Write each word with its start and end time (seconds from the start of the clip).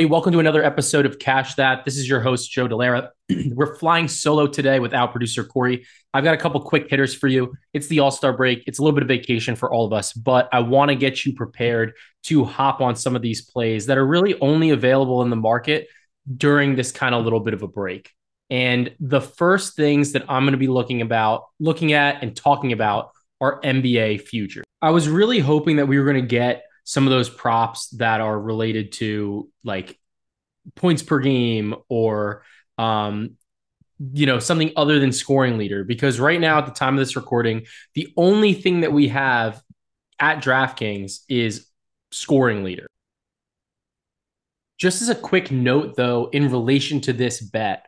Hey, 0.00 0.06
welcome 0.06 0.32
to 0.32 0.38
another 0.38 0.64
episode 0.64 1.04
of 1.04 1.18
Cash 1.18 1.56
That. 1.56 1.84
This 1.84 1.98
is 1.98 2.08
your 2.08 2.20
host, 2.20 2.50
Joe 2.50 2.66
Dellera. 2.66 3.10
We're 3.52 3.76
flying 3.76 4.08
solo 4.08 4.46
today 4.46 4.80
without 4.80 5.10
producer 5.10 5.44
Corey. 5.44 5.84
I've 6.14 6.24
got 6.24 6.32
a 6.32 6.38
couple 6.38 6.58
quick 6.62 6.88
hitters 6.88 7.14
for 7.14 7.28
you. 7.28 7.52
It's 7.74 7.86
the 7.88 7.98
All 7.98 8.10
Star 8.10 8.32
break, 8.34 8.64
it's 8.66 8.78
a 8.78 8.82
little 8.82 8.94
bit 8.94 9.02
of 9.02 9.08
vacation 9.08 9.56
for 9.56 9.70
all 9.70 9.84
of 9.84 9.92
us, 9.92 10.14
but 10.14 10.48
I 10.54 10.60
want 10.60 10.88
to 10.88 10.94
get 10.94 11.26
you 11.26 11.34
prepared 11.34 11.92
to 12.22 12.46
hop 12.46 12.80
on 12.80 12.96
some 12.96 13.14
of 13.14 13.20
these 13.20 13.42
plays 13.42 13.84
that 13.88 13.98
are 13.98 14.06
really 14.06 14.40
only 14.40 14.70
available 14.70 15.20
in 15.20 15.28
the 15.28 15.36
market 15.36 15.88
during 16.34 16.76
this 16.76 16.92
kind 16.92 17.14
of 17.14 17.22
little 17.22 17.40
bit 17.40 17.52
of 17.52 17.62
a 17.62 17.68
break. 17.68 18.10
And 18.48 18.96
the 19.00 19.20
first 19.20 19.76
things 19.76 20.12
that 20.12 20.24
I'm 20.30 20.44
going 20.44 20.52
to 20.52 20.56
be 20.56 20.68
looking 20.68 21.02
about, 21.02 21.44
looking 21.58 21.92
at 21.92 22.22
and 22.22 22.34
talking 22.34 22.72
about 22.72 23.10
are 23.42 23.60
NBA 23.60 24.22
futures. 24.22 24.64
I 24.80 24.92
was 24.92 25.10
really 25.10 25.40
hoping 25.40 25.76
that 25.76 25.88
we 25.88 25.98
were 25.98 26.06
going 26.06 26.22
to 26.22 26.26
get 26.26 26.62
some 26.84 27.06
of 27.06 27.10
those 27.10 27.28
props 27.28 27.88
that 27.90 28.20
are 28.20 28.38
related 28.38 28.92
to 28.92 29.48
like 29.64 29.98
points 30.74 31.02
per 31.02 31.18
game 31.18 31.74
or 31.88 32.42
um 32.78 33.36
you 34.12 34.26
know 34.26 34.38
something 34.38 34.72
other 34.76 34.98
than 34.98 35.12
scoring 35.12 35.58
leader 35.58 35.84
because 35.84 36.18
right 36.18 36.40
now 36.40 36.58
at 36.58 36.66
the 36.66 36.72
time 36.72 36.94
of 36.94 37.00
this 37.00 37.16
recording 37.16 37.66
the 37.94 38.08
only 38.16 38.54
thing 38.54 38.80
that 38.80 38.92
we 38.92 39.08
have 39.08 39.62
at 40.18 40.42
DraftKings 40.42 41.20
is 41.28 41.66
scoring 42.12 42.64
leader. 42.64 42.86
Just 44.78 45.02
as 45.02 45.08
a 45.08 45.14
quick 45.14 45.50
note 45.50 45.96
though 45.96 46.28
in 46.32 46.50
relation 46.50 47.00
to 47.02 47.12
this 47.12 47.40
bet 47.40 47.86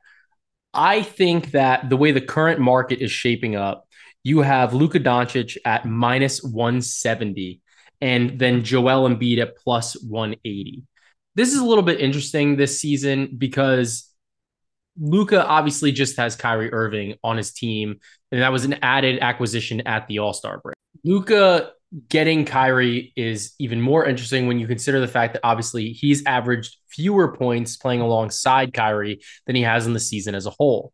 I 0.74 1.02
think 1.02 1.52
that 1.52 1.88
the 1.88 1.96
way 1.96 2.12
the 2.12 2.20
current 2.20 2.60
market 2.60 3.00
is 3.00 3.10
shaping 3.10 3.56
up 3.56 3.86
you 4.22 4.42
have 4.42 4.74
Luka 4.74 5.00
Doncic 5.00 5.56
at 5.64 5.86
minus 5.86 6.42
170 6.42 7.61
and 8.02 8.36
then 8.38 8.64
Joel 8.64 9.08
Embiid 9.08 9.40
at 9.40 9.56
plus 9.56 9.94
180. 10.02 10.82
This 11.36 11.54
is 11.54 11.60
a 11.60 11.64
little 11.64 11.84
bit 11.84 12.00
interesting 12.00 12.56
this 12.56 12.78
season 12.78 13.36
because 13.38 14.12
Luka 15.00 15.46
obviously 15.46 15.92
just 15.92 16.16
has 16.18 16.36
Kyrie 16.36 16.72
Irving 16.72 17.14
on 17.24 17.36
his 17.38 17.52
team, 17.52 18.00
and 18.30 18.42
that 18.42 18.52
was 18.52 18.66
an 18.66 18.74
added 18.82 19.20
acquisition 19.20 19.82
at 19.82 20.08
the 20.08 20.18
All 20.18 20.34
Star 20.34 20.58
break. 20.58 20.74
Luka 21.04 21.70
getting 22.08 22.44
Kyrie 22.44 23.12
is 23.16 23.54
even 23.58 23.80
more 23.80 24.04
interesting 24.04 24.46
when 24.46 24.58
you 24.58 24.66
consider 24.66 24.98
the 24.98 25.08
fact 25.08 25.34
that 25.34 25.40
obviously 25.44 25.92
he's 25.92 26.24
averaged 26.26 26.76
fewer 26.88 27.36
points 27.36 27.76
playing 27.76 28.00
alongside 28.00 28.74
Kyrie 28.74 29.22
than 29.46 29.54
he 29.54 29.62
has 29.62 29.86
in 29.86 29.92
the 29.92 30.00
season 30.00 30.34
as 30.34 30.46
a 30.46 30.50
whole 30.50 30.92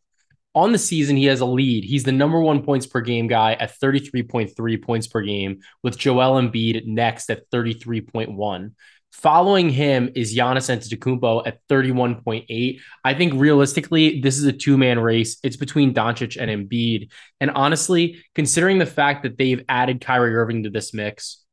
on 0.58 0.72
the 0.72 0.78
season, 0.78 1.16
he 1.16 1.26
has 1.26 1.40
a 1.40 1.46
lead. 1.46 1.84
He's 1.84 2.02
the 2.02 2.12
number 2.12 2.40
one 2.40 2.62
points 2.62 2.86
per 2.86 3.00
game 3.00 3.28
guy 3.28 3.52
at 3.52 3.78
33.3 3.78 4.82
points 4.82 5.06
per 5.06 5.22
game, 5.22 5.60
with 5.82 5.96
Joel 5.96 6.40
Embiid 6.42 6.84
next 6.86 7.30
at 7.30 7.48
33.1. 7.50 8.72
Following 9.12 9.70
him 9.70 10.10
is 10.14 10.36
Giannis 10.36 10.68
Antetokounmpo 10.68 11.46
at 11.46 11.60
31.8. 11.68 12.80
I 13.04 13.14
think 13.14 13.34
realistically, 13.34 14.20
this 14.20 14.36
is 14.36 14.44
a 14.44 14.52
two-man 14.52 14.98
race. 14.98 15.38
It's 15.42 15.56
between 15.56 15.94
Doncic 15.94 16.36
and 16.40 16.50
Embiid. 16.50 17.10
And 17.40 17.50
honestly, 17.52 18.22
considering 18.34 18.78
the 18.78 18.86
fact 18.86 19.22
that 19.22 19.38
they've 19.38 19.64
added 19.68 20.00
Kyrie 20.00 20.34
Irving 20.34 20.64
to 20.64 20.70
this 20.70 20.92
mix, 20.92 21.44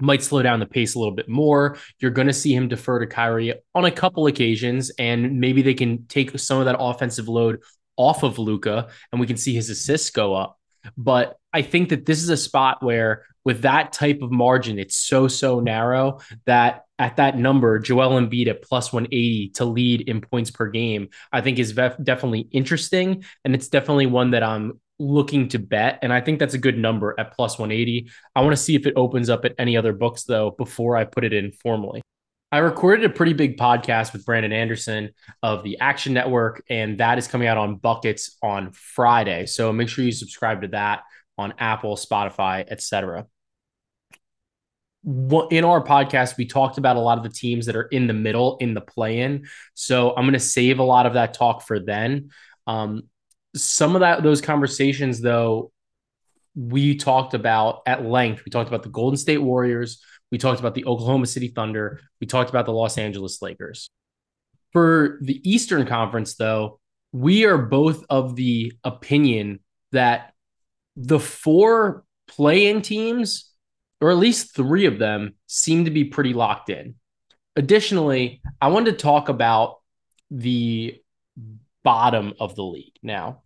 might 0.00 0.22
slow 0.22 0.42
down 0.42 0.60
the 0.60 0.66
pace 0.66 0.94
a 0.94 0.98
little 0.98 1.14
bit 1.14 1.28
more. 1.28 1.78
You're 2.00 2.10
going 2.10 2.26
to 2.26 2.32
see 2.32 2.54
him 2.54 2.68
defer 2.68 2.98
to 2.98 3.06
Kyrie 3.06 3.54
on 3.74 3.86
a 3.86 3.90
couple 3.90 4.26
occasions, 4.26 4.90
and 4.98 5.40
maybe 5.40 5.62
they 5.62 5.74
can 5.74 6.06
take 6.06 6.38
some 6.38 6.58
of 6.58 6.66
that 6.66 6.76
offensive 6.78 7.28
load 7.28 7.62
off 7.96 8.22
of 8.22 8.38
Luka, 8.38 8.88
and 9.12 9.20
we 9.20 9.26
can 9.26 9.36
see 9.36 9.54
his 9.54 9.70
assists 9.70 10.10
go 10.10 10.34
up. 10.34 10.58
But 10.96 11.36
I 11.52 11.62
think 11.62 11.88
that 11.88 12.06
this 12.06 12.22
is 12.22 12.28
a 12.28 12.36
spot 12.36 12.82
where, 12.82 13.24
with 13.44 13.62
that 13.62 13.92
type 13.92 14.20
of 14.22 14.30
margin, 14.30 14.78
it's 14.78 14.96
so, 14.96 15.28
so 15.28 15.60
narrow 15.60 16.20
that 16.44 16.84
at 16.98 17.16
that 17.16 17.36
number, 17.36 17.78
Joel 17.78 18.20
Embiid 18.20 18.48
at 18.48 18.62
plus 18.62 18.92
180 18.92 19.50
to 19.50 19.64
lead 19.64 20.02
in 20.02 20.20
points 20.20 20.50
per 20.50 20.68
game, 20.68 21.08
I 21.32 21.40
think 21.40 21.58
is 21.58 21.72
vef- 21.72 22.02
definitely 22.02 22.48
interesting. 22.52 23.24
And 23.44 23.54
it's 23.54 23.68
definitely 23.68 24.06
one 24.06 24.30
that 24.30 24.42
I'm 24.42 24.80
looking 24.98 25.48
to 25.48 25.58
bet. 25.58 25.98
And 26.02 26.12
I 26.12 26.20
think 26.20 26.38
that's 26.38 26.54
a 26.54 26.58
good 26.58 26.78
number 26.78 27.14
at 27.18 27.34
plus 27.34 27.58
180. 27.58 28.10
I 28.34 28.40
want 28.40 28.52
to 28.52 28.62
see 28.62 28.74
if 28.74 28.86
it 28.86 28.94
opens 28.96 29.28
up 29.28 29.44
at 29.44 29.54
any 29.58 29.76
other 29.76 29.92
books, 29.92 30.24
though, 30.24 30.52
before 30.52 30.96
I 30.96 31.04
put 31.04 31.24
it 31.24 31.32
in 31.32 31.52
formally. 31.52 32.02
I 32.52 32.58
recorded 32.58 33.04
a 33.04 33.12
pretty 33.12 33.32
big 33.32 33.56
podcast 33.56 34.12
with 34.12 34.24
Brandon 34.24 34.52
Anderson 34.52 35.10
of 35.42 35.64
the 35.64 35.80
Action 35.80 36.14
Network, 36.14 36.62
and 36.70 36.98
that 36.98 37.18
is 37.18 37.26
coming 37.26 37.48
out 37.48 37.58
on 37.58 37.76
Buckets 37.76 38.36
on 38.40 38.70
Friday. 38.70 39.46
So 39.46 39.72
make 39.72 39.88
sure 39.88 40.04
you 40.04 40.12
subscribe 40.12 40.62
to 40.62 40.68
that 40.68 41.02
on 41.36 41.54
Apple, 41.58 41.96
Spotify, 41.96 42.64
etc. 42.68 43.26
In 45.04 45.64
our 45.64 45.82
podcast, 45.84 46.36
we 46.36 46.46
talked 46.46 46.78
about 46.78 46.96
a 46.96 47.00
lot 47.00 47.18
of 47.18 47.24
the 47.24 47.30
teams 47.30 47.66
that 47.66 47.74
are 47.74 47.82
in 47.88 48.06
the 48.06 48.12
middle 48.12 48.58
in 48.58 48.74
the 48.74 48.80
play-in. 48.80 49.46
So 49.74 50.10
I'm 50.10 50.24
going 50.24 50.32
to 50.34 50.40
save 50.40 50.78
a 50.78 50.84
lot 50.84 51.06
of 51.06 51.14
that 51.14 51.34
talk 51.34 51.62
for 51.62 51.80
then. 51.80 52.30
Um, 52.68 53.02
some 53.56 53.96
of 53.96 54.00
that 54.00 54.22
those 54.22 54.40
conversations, 54.40 55.20
though, 55.20 55.72
we 56.54 56.96
talked 56.96 57.34
about 57.34 57.82
at 57.86 58.04
length. 58.04 58.44
We 58.44 58.50
talked 58.50 58.68
about 58.68 58.82
the 58.82 58.88
Golden 58.88 59.16
State 59.16 59.38
Warriors. 59.38 60.00
We 60.30 60.38
talked 60.38 60.60
about 60.60 60.74
the 60.74 60.84
Oklahoma 60.86 61.26
City 61.26 61.48
Thunder. 61.48 62.00
We 62.20 62.26
talked 62.26 62.50
about 62.50 62.66
the 62.66 62.72
Los 62.72 62.98
Angeles 62.98 63.40
Lakers. 63.42 63.90
For 64.72 65.18
the 65.22 65.40
Eastern 65.48 65.86
Conference, 65.86 66.34
though, 66.34 66.80
we 67.12 67.44
are 67.44 67.58
both 67.58 68.04
of 68.10 68.36
the 68.36 68.72
opinion 68.84 69.60
that 69.92 70.34
the 70.96 71.20
four 71.20 72.04
play 72.26 72.66
in 72.66 72.82
teams, 72.82 73.50
or 74.00 74.10
at 74.10 74.16
least 74.16 74.54
three 74.54 74.86
of 74.86 74.98
them, 74.98 75.34
seem 75.46 75.84
to 75.84 75.90
be 75.90 76.04
pretty 76.04 76.32
locked 76.32 76.68
in. 76.70 76.96
Additionally, 77.54 78.42
I 78.60 78.68
wanted 78.68 78.92
to 78.92 79.02
talk 79.02 79.28
about 79.28 79.76
the 80.30 81.00
bottom 81.82 82.34
of 82.40 82.56
the 82.56 82.64
league 82.64 82.96
now. 83.02 83.42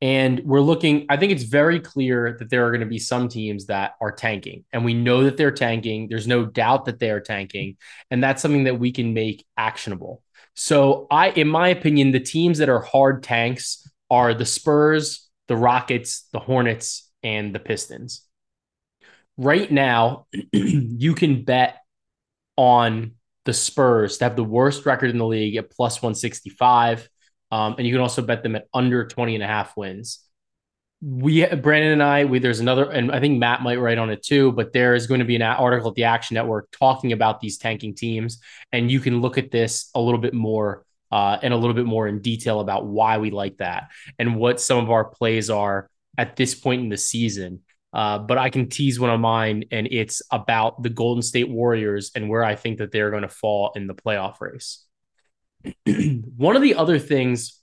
And 0.00 0.40
we're 0.44 0.60
looking, 0.60 1.06
I 1.08 1.16
think 1.16 1.32
it's 1.32 1.42
very 1.42 1.80
clear 1.80 2.36
that 2.38 2.50
there 2.50 2.64
are 2.66 2.70
going 2.70 2.80
to 2.82 2.86
be 2.86 3.00
some 3.00 3.28
teams 3.28 3.66
that 3.66 3.94
are 4.00 4.12
tanking. 4.12 4.64
And 4.72 4.84
we 4.84 4.94
know 4.94 5.24
that 5.24 5.36
they're 5.36 5.50
tanking. 5.50 6.08
There's 6.08 6.28
no 6.28 6.46
doubt 6.46 6.84
that 6.84 7.00
they 7.00 7.10
are 7.10 7.20
tanking. 7.20 7.78
And 8.10 8.22
that's 8.22 8.40
something 8.40 8.64
that 8.64 8.78
we 8.78 8.92
can 8.92 9.12
make 9.12 9.44
actionable. 9.56 10.22
So, 10.54 11.06
I, 11.10 11.30
in 11.30 11.48
my 11.48 11.68
opinion, 11.68 12.12
the 12.12 12.20
teams 12.20 12.58
that 12.58 12.68
are 12.68 12.80
hard 12.80 13.22
tanks 13.22 13.88
are 14.10 14.34
the 14.34 14.46
Spurs, 14.46 15.28
the 15.48 15.56
Rockets, 15.56 16.28
the 16.32 16.40
Hornets, 16.40 17.10
and 17.22 17.54
the 17.54 17.60
Pistons. 17.60 18.22
Right 19.36 19.70
now, 19.70 20.26
you 20.52 21.14
can 21.14 21.44
bet 21.44 21.76
on 22.56 23.12
the 23.44 23.52
Spurs 23.52 24.18
to 24.18 24.24
have 24.24 24.36
the 24.36 24.44
worst 24.44 24.84
record 24.84 25.10
in 25.10 25.18
the 25.18 25.26
league 25.26 25.56
at 25.56 25.70
plus 25.70 26.02
165 26.02 27.08
um, 27.50 27.74
and 27.78 27.86
you 27.86 27.92
can 27.92 28.00
also 28.00 28.22
bet 28.22 28.42
them 28.42 28.56
at 28.56 28.66
under 28.74 29.06
20 29.06 29.34
and 29.34 29.44
a 29.44 29.46
half 29.46 29.76
wins. 29.76 30.20
We, 31.00 31.46
Brandon 31.46 31.92
and 31.92 32.02
I, 32.02 32.24
we, 32.24 32.40
there's 32.40 32.60
another, 32.60 32.90
and 32.90 33.12
I 33.12 33.20
think 33.20 33.38
Matt 33.38 33.62
might 33.62 33.78
write 33.78 33.98
on 33.98 34.10
it 34.10 34.22
too, 34.22 34.50
but 34.52 34.72
there 34.72 34.94
is 34.94 35.06
going 35.06 35.20
to 35.20 35.24
be 35.24 35.36
an 35.36 35.42
article 35.42 35.90
at 35.90 35.94
the 35.94 36.04
Action 36.04 36.34
Network 36.34 36.68
talking 36.72 37.12
about 37.12 37.40
these 37.40 37.56
tanking 37.56 37.94
teams. 37.94 38.40
And 38.72 38.90
you 38.90 38.98
can 38.98 39.20
look 39.20 39.38
at 39.38 39.52
this 39.52 39.90
a 39.94 40.00
little 40.00 40.20
bit 40.20 40.34
more 40.34 40.84
uh, 41.12 41.38
and 41.42 41.54
a 41.54 41.56
little 41.56 41.74
bit 41.74 41.86
more 41.86 42.08
in 42.08 42.20
detail 42.20 42.60
about 42.60 42.86
why 42.86 43.18
we 43.18 43.30
like 43.30 43.58
that 43.58 43.90
and 44.18 44.36
what 44.36 44.60
some 44.60 44.78
of 44.78 44.90
our 44.90 45.04
plays 45.04 45.50
are 45.50 45.88
at 46.18 46.36
this 46.36 46.54
point 46.54 46.82
in 46.82 46.88
the 46.88 46.96
season. 46.96 47.60
Uh, 47.92 48.18
but 48.18 48.36
I 48.36 48.50
can 48.50 48.68
tease 48.68 49.00
one 49.00 49.08
of 49.08 49.18
mine, 49.18 49.64
and 49.70 49.88
it's 49.90 50.20
about 50.30 50.82
the 50.82 50.90
Golden 50.90 51.22
State 51.22 51.48
Warriors 51.48 52.10
and 52.14 52.28
where 52.28 52.44
I 52.44 52.54
think 52.54 52.78
that 52.78 52.92
they're 52.92 53.10
going 53.10 53.22
to 53.22 53.28
fall 53.28 53.72
in 53.74 53.86
the 53.86 53.94
playoff 53.94 54.40
race. 54.40 54.84
one 56.36 56.56
of 56.56 56.62
the 56.62 56.74
other 56.74 56.98
things 56.98 57.60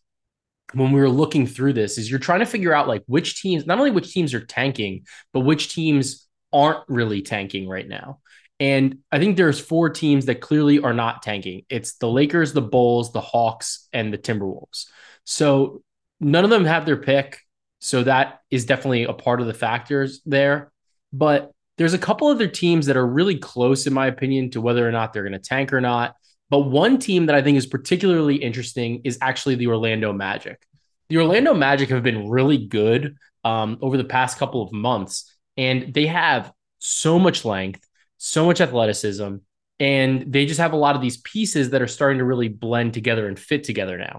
when 0.73 0.91
we 0.91 0.99
were 0.99 1.09
looking 1.09 1.47
through 1.47 1.73
this 1.73 1.97
is 1.97 2.09
you're 2.09 2.19
trying 2.19 2.39
to 2.39 2.45
figure 2.45 2.73
out 2.73 2.87
like 2.87 3.03
which 3.05 3.41
teams, 3.41 3.65
not 3.65 3.77
only 3.77 3.91
which 3.91 4.11
teams 4.11 4.33
are 4.33 4.43
tanking, 4.43 5.05
but 5.31 5.41
which 5.41 5.73
teams 5.73 6.27
aren't 6.51 6.83
really 6.87 7.21
tanking 7.21 7.67
right 7.67 7.87
now. 7.87 8.19
And 8.59 8.99
I 9.11 9.19
think 9.19 9.35
there's 9.35 9.59
four 9.59 9.89
teams 9.89 10.25
that 10.25 10.41
clearly 10.41 10.79
are 10.79 10.93
not 10.93 11.21
tanking. 11.21 11.63
It's 11.69 11.95
the 11.95 12.09
Lakers, 12.09 12.53
the 12.53 12.61
Bulls, 12.61 13.11
the 13.11 13.21
Hawks, 13.21 13.87
and 13.91 14.13
the 14.13 14.17
Timberwolves. 14.17 14.85
So 15.25 15.83
none 16.19 16.45
of 16.45 16.49
them 16.49 16.65
have 16.65 16.85
their 16.85 16.97
pick. 16.97 17.39
So 17.79 18.03
that 18.03 18.39
is 18.49 18.65
definitely 18.65 19.03
a 19.03 19.13
part 19.13 19.41
of 19.41 19.47
the 19.47 19.53
factors 19.53 20.21
there. 20.25 20.71
But 21.11 21.51
there's 21.77 21.93
a 21.93 21.99
couple 21.99 22.29
other 22.29 22.47
teams 22.47 22.85
that 22.85 22.97
are 22.97 23.05
really 23.05 23.37
close, 23.37 23.85
in 23.85 23.93
my 23.93 24.07
opinion, 24.07 24.51
to 24.51 24.61
whether 24.61 24.87
or 24.87 24.91
not 24.91 25.11
they're 25.11 25.23
going 25.23 25.33
to 25.33 25.39
tank 25.39 25.73
or 25.73 25.81
not. 25.81 26.15
But 26.49 26.59
one 26.59 26.99
team 26.99 27.25
that 27.25 27.35
I 27.35 27.41
think 27.41 27.57
is 27.57 27.65
particularly 27.65 28.35
interesting 28.35 29.01
is 29.03 29.17
actually 29.21 29.55
the 29.55 29.67
Orlando 29.67 30.13
Magic. 30.13 30.61
The 31.09 31.17
Orlando 31.17 31.53
Magic 31.53 31.89
have 31.89 32.03
been 32.03 32.29
really 32.29 32.67
good 32.67 33.17
um, 33.43 33.77
over 33.81 33.97
the 33.97 34.03
past 34.03 34.37
couple 34.37 34.61
of 34.61 34.71
months, 34.71 35.31
and 35.57 35.93
they 35.93 36.07
have 36.07 36.51
so 36.79 37.19
much 37.19 37.45
length, 37.45 37.87
so 38.17 38.45
much 38.45 38.61
athleticism, 38.61 39.37
and 39.79 40.31
they 40.31 40.45
just 40.45 40.59
have 40.59 40.73
a 40.73 40.77
lot 40.77 40.95
of 40.95 41.01
these 41.01 41.17
pieces 41.17 41.71
that 41.71 41.81
are 41.81 41.87
starting 41.87 42.19
to 42.19 42.25
really 42.25 42.47
blend 42.47 42.93
together 42.93 43.27
and 43.27 43.37
fit 43.37 43.63
together 43.63 43.97
now. 43.97 44.17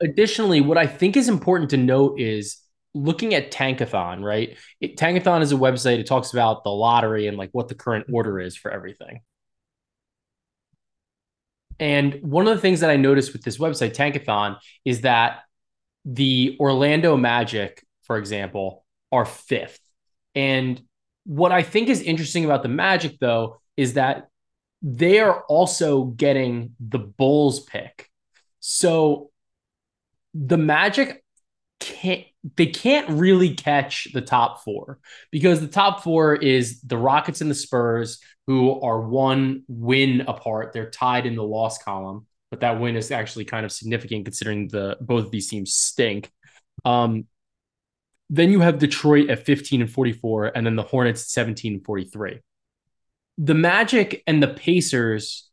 Additionally, 0.00 0.60
what 0.60 0.78
I 0.78 0.86
think 0.86 1.16
is 1.16 1.28
important 1.28 1.70
to 1.70 1.76
note 1.76 2.20
is 2.20 2.58
looking 2.94 3.34
at 3.34 3.50
Tankathon, 3.50 4.22
right? 4.22 4.56
It, 4.80 4.96
Tankathon 4.96 5.42
is 5.42 5.52
a 5.52 5.56
website. 5.56 5.98
It 5.98 6.06
talks 6.06 6.32
about 6.32 6.64
the 6.64 6.70
lottery 6.70 7.26
and 7.26 7.36
like 7.36 7.50
what 7.52 7.68
the 7.68 7.74
current 7.74 8.06
order 8.12 8.38
is 8.40 8.56
for 8.56 8.70
everything. 8.70 9.20
And 11.80 12.18
one 12.22 12.48
of 12.48 12.54
the 12.54 12.60
things 12.60 12.80
that 12.80 12.90
I 12.90 12.96
noticed 12.96 13.32
with 13.32 13.42
this 13.42 13.58
website, 13.58 13.94
Tankathon, 13.94 14.58
is 14.84 15.02
that 15.02 15.40
the 16.04 16.56
Orlando 16.58 17.16
Magic, 17.16 17.84
for 18.02 18.16
example, 18.16 18.84
are 19.12 19.24
fifth. 19.24 19.80
And 20.34 20.80
what 21.24 21.52
I 21.52 21.62
think 21.62 21.88
is 21.88 22.00
interesting 22.00 22.44
about 22.44 22.62
the 22.62 22.68
Magic, 22.68 23.18
though, 23.20 23.60
is 23.76 23.94
that 23.94 24.28
they 24.82 25.18
are 25.18 25.42
also 25.44 26.04
getting 26.04 26.74
the 26.80 26.98
Bulls 26.98 27.60
pick. 27.60 28.08
So 28.60 29.30
the 30.34 30.58
Magic 30.58 31.22
can't 31.80 32.24
they 32.56 32.66
can't 32.66 33.08
really 33.10 33.54
catch 33.54 34.08
the 34.12 34.20
top 34.20 34.62
four 34.62 34.98
because 35.30 35.60
the 35.60 35.68
top 35.68 36.02
four 36.02 36.34
is 36.34 36.80
the 36.82 36.96
Rockets 36.96 37.40
and 37.40 37.50
the 37.50 37.54
Spurs, 37.54 38.20
who 38.48 38.80
are 38.80 38.98
one 39.02 39.62
win 39.68 40.22
apart. 40.22 40.72
They're 40.72 40.88
tied 40.88 41.26
in 41.26 41.36
the 41.36 41.44
loss 41.44 41.76
column, 41.82 42.26
but 42.50 42.60
that 42.60 42.80
win 42.80 42.96
is 42.96 43.10
actually 43.10 43.44
kind 43.44 43.66
of 43.66 43.70
significant 43.70 44.24
considering 44.24 44.68
the 44.68 44.96
both 45.02 45.26
of 45.26 45.30
these 45.30 45.48
teams 45.48 45.74
stink. 45.74 46.32
Um, 46.82 47.26
then 48.30 48.50
you 48.50 48.60
have 48.60 48.78
Detroit 48.78 49.28
at 49.28 49.44
15 49.44 49.82
and 49.82 49.90
44, 49.90 50.52
and 50.56 50.64
then 50.64 50.76
the 50.76 50.82
Hornets 50.82 51.24
at 51.24 51.28
17 51.28 51.74
and 51.74 51.84
43. 51.84 52.40
The 53.36 53.54
Magic 53.54 54.22
and 54.26 54.42
the 54.42 54.48
Pacers 54.48 55.50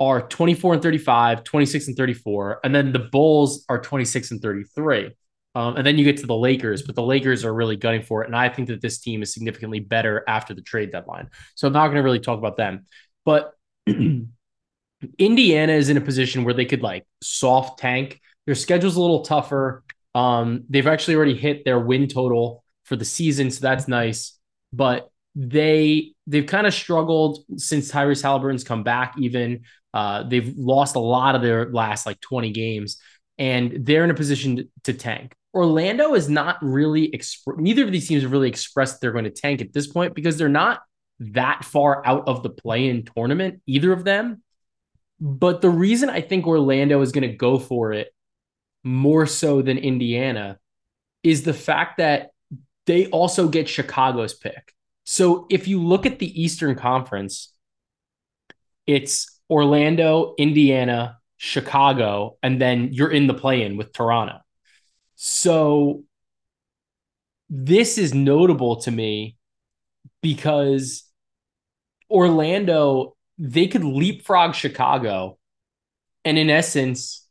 are 0.00 0.26
24 0.26 0.72
and 0.72 0.82
35, 0.82 1.44
26 1.44 1.88
and 1.88 1.96
34, 1.98 2.60
and 2.64 2.74
then 2.74 2.92
the 2.92 2.98
Bulls 2.98 3.66
are 3.68 3.78
26 3.78 4.30
and 4.30 4.40
33. 4.40 5.10
Um, 5.58 5.76
and 5.76 5.84
then 5.84 5.98
you 5.98 6.04
get 6.04 6.18
to 6.18 6.26
the 6.26 6.36
Lakers, 6.36 6.82
but 6.82 6.94
the 6.94 7.02
Lakers 7.02 7.44
are 7.44 7.52
really 7.52 7.74
gunning 7.74 8.02
for 8.02 8.22
it. 8.22 8.28
And 8.28 8.36
I 8.36 8.48
think 8.48 8.68
that 8.68 8.80
this 8.80 9.00
team 9.00 9.22
is 9.22 9.34
significantly 9.34 9.80
better 9.80 10.22
after 10.28 10.54
the 10.54 10.62
trade 10.62 10.92
deadline. 10.92 11.30
So 11.56 11.66
I'm 11.66 11.72
not 11.72 11.86
going 11.86 11.96
to 11.96 12.02
really 12.02 12.20
talk 12.20 12.38
about 12.38 12.56
them. 12.56 12.86
But 13.24 13.54
Indiana 15.18 15.72
is 15.72 15.88
in 15.88 15.96
a 15.96 16.00
position 16.00 16.44
where 16.44 16.54
they 16.54 16.64
could 16.64 16.80
like 16.80 17.08
soft 17.24 17.80
tank. 17.80 18.20
Their 18.46 18.54
schedule's 18.54 18.94
a 18.94 19.00
little 19.00 19.22
tougher. 19.22 19.82
Um, 20.14 20.62
they've 20.68 20.86
actually 20.86 21.16
already 21.16 21.36
hit 21.36 21.64
their 21.64 21.80
win 21.80 22.06
total 22.06 22.62
for 22.84 22.94
the 22.94 23.04
season, 23.04 23.50
so 23.50 23.60
that's 23.60 23.88
nice. 23.88 24.38
But 24.72 25.10
they 25.34 26.12
they've 26.28 26.46
kind 26.46 26.68
of 26.68 26.74
struggled 26.74 27.40
since 27.56 27.90
Tyrese 27.90 28.22
Halliburton's 28.22 28.62
come 28.62 28.84
back. 28.84 29.16
Even 29.18 29.62
uh, 29.92 30.22
they've 30.22 30.56
lost 30.56 30.94
a 30.94 31.00
lot 31.00 31.34
of 31.34 31.42
their 31.42 31.68
last 31.72 32.06
like 32.06 32.20
20 32.20 32.52
games, 32.52 33.02
and 33.38 33.84
they're 33.84 34.04
in 34.04 34.10
a 34.12 34.14
position 34.14 34.56
to, 34.56 34.68
to 34.84 34.92
tank. 34.92 35.34
Orlando 35.54 36.14
is 36.14 36.28
not 36.28 36.58
really 36.62 37.10
exp- 37.10 37.58
neither 37.58 37.84
of 37.84 37.92
these 37.92 38.06
teams 38.06 38.22
have 38.22 38.32
really 38.32 38.48
expressed 38.48 39.00
they're 39.00 39.12
going 39.12 39.24
to 39.24 39.30
tank 39.30 39.60
at 39.60 39.72
this 39.72 39.86
point 39.86 40.14
because 40.14 40.36
they're 40.36 40.48
not 40.48 40.82
that 41.20 41.64
far 41.64 42.06
out 42.06 42.28
of 42.28 42.42
the 42.42 42.50
play-in 42.50 43.04
tournament, 43.04 43.60
either 43.66 43.92
of 43.92 44.04
them. 44.04 44.42
But 45.20 45.60
the 45.60 45.70
reason 45.70 46.10
I 46.10 46.20
think 46.20 46.46
Orlando 46.46 47.00
is 47.00 47.12
going 47.12 47.28
to 47.28 47.36
go 47.36 47.58
for 47.58 47.92
it 47.92 48.14
more 48.84 49.26
so 49.26 49.62
than 49.62 49.78
Indiana 49.78 50.58
is 51.22 51.42
the 51.42 51.54
fact 51.54 51.98
that 51.98 52.30
they 52.86 53.06
also 53.06 53.48
get 53.48 53.68
Chicago's 53.68 54.34
pick. 54.34 54.72
So 55.04 55.46
if 55.50 55.66
you 55.66 55.82
look 55.82 56.06
at 56.06 56.18
the 56.18 56.42
Eastern 56.42 56.76
Conference, 56.76 57.52
it's 58.86 59.40
Orlando, 59.50 60.34
Indiana, 60.38 61.18
Chicago, 61.36 62.36
and 62.42 62.60
then 62.60 62.92
you're 62.92 63.10
in 63.10 63.26
the 63.26 63.34
play 63.34 63.62
in 63.62 63.76
with 63.76 63.92
Toronto. 63.92 64.38
So 65.20 66.04
this 67.50 67.98
is 67.98 68.14
notable 68.14 68.76
to 68.82 68.90
me 68.92 69.36
because 70.22 71.02
Orlando, 72.08 73.16
they 73.36 73.66
could 73.66 73.82
leapfrog 73.82 74.54
Chicago. 74.54 75.36
And 76.24 76.38
in 76.38 76.50
essence, 76.50 77.26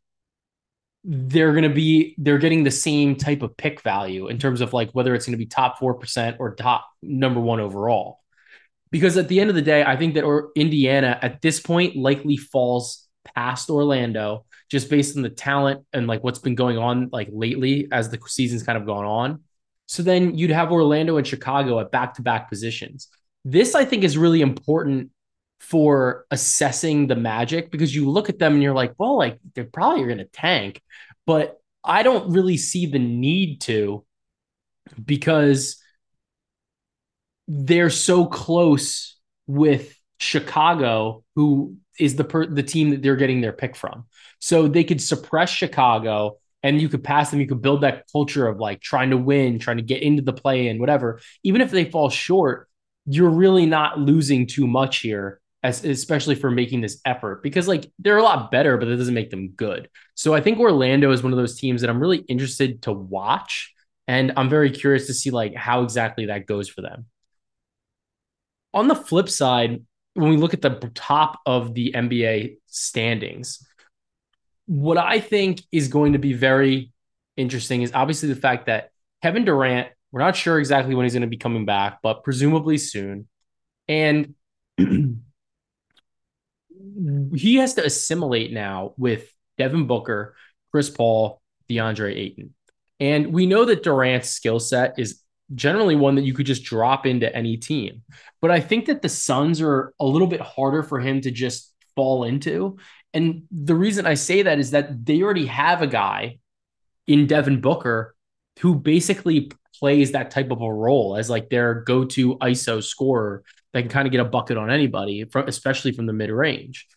they're 1.06 1.54
going 1.54 1.64
to 1.64 1.74
be, 1.74 2.14
they're 2.18 2.40
getting 2.40 2.66
the 2.66 2.72
same 2.72 3.16
type 3.16 3.42
of 3.42 3.56
pick 3.56 3.80
value 3.80 4.28
in 4.28 4.38
terms 4.38 4.60
of 4.60 4.74
like 4.74 4.92
whether 4.92 5.16
it's 5.16 5.26
going 5.26 5.38
to 5.40 5.44
be 5.44 5.46
top 5.46 5.80
4% 5.80 6.36
or 6.40 6.56
top 6.56 6.86
number 7.02 7.40
one 7.40 7.62
overall. 7.62 8.20
Because 8.92 9.16
at 9.16 9.30
the 9.30 9.40
end 9.40 9.50
of 9.50 9.56
the 9.56 9.62
day, 9.62 9.82
I 9.86 9.96
think 9.96 10.16
that 10.16 10.26
or 10.26 10.50
Indiana 10.58 11.18
at 11.22 11.42
this 11.42 11.62
point 11.62 11.96
likely 11.96 12.36
falls 12.36 13.08
past 13.34 13.70
Orlando 13.70 14.46
just 14.70 14.90
based 14.90 15.16
on 15.16 15.24
the 15.24 15.30
talent 15.30 15.86
and 15.94 16.08
like 16.08 16.24
what's 16.24 16.40
been 16.40 16.56
going 16.56 16.78
on 16.78 17.10
like 17.12 17.30
lately 17.32 17.88
as 17.92 18.10
the 18.10 18.20
season's 18.28 18.64
kind 18.64 18.78
of 18.78 18.86
gone 18.86 19.06
on. 19.06 19.44
So 19.86 20.04
then 20.04 20.38
you'd 20.38 20.52
have 20.52 20.72
Orlando 20.72 21.18
and 21.18 21.26
Chicago 21.26 21.80
at 21.80 21.92
back 21.92 22.16
to 22.16 22.22
back 22.22 22.50
positions. 22.50 23.08
This, 23.46 23.76
I 23.76 23.86
think, 23.86 24.04
is 24.04 24.18
really 24.18 24.42
important 24.42 25.12
for 25.60 26.26
assessing 26.30 27.08
the 27.08 27.16
magic 27.16 27.72
because 27.72 27.96
you 27.96 28.10
look 28.10 28.30
at 28.30 28.40
them 28.40 28.54
and 28.54 28.64
you're 28.64 28.74
like, 28.74 28.94
well, 28.98 29.18
like 29.18 29.40
they're 29.56 29.64
probably 29.64 30.04
going 30.04 30.18
to 30.18 30.26
tank, 30.26 30.82
but 31.26 31.58
I 31.84 32.04
don't 32.04 32.34
really 32.34 32.58
see 32.58 32.86
the 32.86 33.00
need 33.00 33.62
to 33.62 34.06
because 35.04 35.82
they're 37.48 37.90
so 37.90 38.26
close 38.26 39.18
with 39.48 39.96
Chicago, 40.20 41.24
who 41.36 41.78
is 42.00 42.16
the 42.16 42.24
per- 42.24 42.48
the 42.48 42.64
team 42.64 42.90
that 42.90 43.02
they're 43.02 43.16
getting 43.16 43.42
their 43.42 43.54
pick 43.54 43.76
from. 43.76 44.06
So 44.40 44.68
they 44.68 44.84
could 44.84 45.02
suppress 45.02 45.50
Chicago 45.50 46.38
and 46.64 46.82
you 46.82 46.90
could 46.90 47.04
pass 47.04 47.32
them. 47.32 47.40
You 47.40 47.48
could 47.48 47.62
build 47.62 47.82
that 47.82 48.06
culture 48.12 48.48
of 48.48 48.60
like 48.60 48.82
trying 48.82 49.12
to 49.12 49.18
win, 49.18 49.60
trying 49.60 49.78
to 49.78 49.84
get 49.84 50.02
into 50.02 50.22
the 50.22 50.34
play 50.34 50.68
and 50.68 50.80
whatever. 50.80 51.20
Even 51.44 51.62
if 51.62 51.72
they 51.72 51.86
fall 51.86 52.10
short, 52.10 52.68
you're 53.06 53.30
really 53.30 53.66
not 53.66 54.00
losing 54.00 54.48
too 54.48 54.68
much 54.68 55.00
here, 55.00 55.40
as 55.64 55.84
especially 55.86 56.36
for 56.36 56.52
making 56.52 56.82
this 56.82 57.00
effort 57.06 57.42
because 57.42 57.68
like 57.68 57.90
they're 58.00 58.18
a 58.18 58.24
lot 58.24 58.52
better, 58.52 58.78
but 58.78 58.86
that 58.86 58.98
doesn't 58.98 59.14
make 59.14 59.30
them 59.30 59.50
good. 59.50 59.90
So 60.16 60.34
I 60.34 60.42
think 60.42 60.60
Orlando 60.60 61.12
is 61.12 61.24
one 61.24 61.32
of 61.32 61.38
those 61.38 61.60
teams 61.60 61.82
that 61.82 61.90
I'm 61.90 62.00
really 62.00 62.20
interested 62.20 62.82
to 62.84 62.92
watch. 62.92 63.74
And 64.10 64.34
I'm 64.38 64.50
very 64.50 64.72
curious 64.72 65.08
to 65.08 65.14
see 65.14 65.32
like 65.32 65.54
how 65.54 65.84
exactly 65.84 66.28
that 66.28 66.46
goes 66.46 66.70
for 66.70 66.82
them. 66.82 67.06
On 68.74 68.88
the 68.88 68.96
flip 68.96 69.30
side, 69.30 69.84
when 70.14 70.30
we 70.30 70.38
look 70.38 70.54
at 70.54 70.62
the 70.62 70.92
top 70.96 71.40
of 71.46 71.74
the 71.74 71.94
NBA 71.96 72.58
standings, 72.68 73.66
what 74.68 74.98
I 74.98 75.20
think 75.20 75.64
is 75.72 75.88
going 75.88 76.14
to 76.14 76.20
be 76.20 76.34
very 76.34 76.92
interesting 77.36 77.82
is 77.82 77.92
obviously 77.94 78.30
the 78.30 78.36
fact 78.36 78.68
that 78.68 78.92
Kevin 79.24 79.46
Durant, 79.46 79.88
we're 80.12 80.22
not 80.22 80.36
sure 80.36 80.60
exactly 80.60 80.94
when 80.94 81.06
he's 81.06 81.14
going 81.14 81.22
to 81.22 81.28
be 81.28 81.38
coming 81.38 81.66
back, 81.66 82.00
but 82.04 82.24
presumably 82.24 82.78
soon. 82.78 83.28
And 83.88 84.36
he 84.78 85.16
has 87.56 87.76
to 87.76 87.86
assimilate 87.86 88.52
now 88.52 88.94
with 88.98 89.32
Devin 89.58 89.88
Booker, 89.88 90.36
Chris 90.72 90.90
Paul, 90.90 91.42
DeAndre 91.70 92.16
Ayton. 92.16 92.54
And 93.00 93.34
we 93.34 93.46
know 93.46 93.66
that 93.66 93.84
Durant's 93.84 94.30
skill 94.30 94.60
set 94.60 95.00
is 95.00 95.22
generally 95.56 95.96
one 95.96 96.16
that 96.16 96.24
you 96.24 96.34
could 96.34 96.46
just 96.46 96.64
drop 96.64 97.06
into 97.06 97.34
any 97.34 97.58
team. 97.58 98.04
But 98.42 98.52
I 98.52 98.60
think 98.60 98.88
that 98.88 99.02
the 99.02 99.10
Suns 99.10 99.62
are 99.62 99.94
a 100.00 100.06
little 100.06 100.28
bit 100.28 100.42
harder 100.42 100.84
for 100.84 101.00
him 101.00 101.22
to 101.22 101.32
just 101.32 101.74
fall 101.96 102.26
into 102.26 102.78
and 103.18 103.44
the 103.50 103.74
reason 103.74 104.06
I 104.06 104.14
say 104.14 104.44
that 104.44 104.60
is 104.60 104.72
that 104.72 105.06
they 105.06 105.24
already 105.24 105.48
have 105.48 105.82
a 105.82 105.88
guy 105.88 106.38
in 107.08 107.26
Devin 107.26 107.62
Booker 107.62 108.16
who 108.60 108.76
basically 108.76 109.52
plays 109.80 110.12
that 110.12 110.30
type 110.30 110.52
of 110.52 110.62
a 110.62 110.72
role 110.72 111.18
as 111.18 111.28
like 111.28 111.50
their 111.50 111.82
go-to 111.82 112.38
ISO 112.38 112.84
scorer 112.84 113.44
that 113.74 113.82
can 113.82 113.90
kind 113.90 114.08
of 114.08 114.12
get 114.12 114.22
a 114.22 114.26
bucket 114.26 114.58
on 114.58 114.70
anybody, 114.70 115.26
especially 115.48 115.92
from 115.92 116.06
the 116.06 116.14
mid-range. 116.14 116.88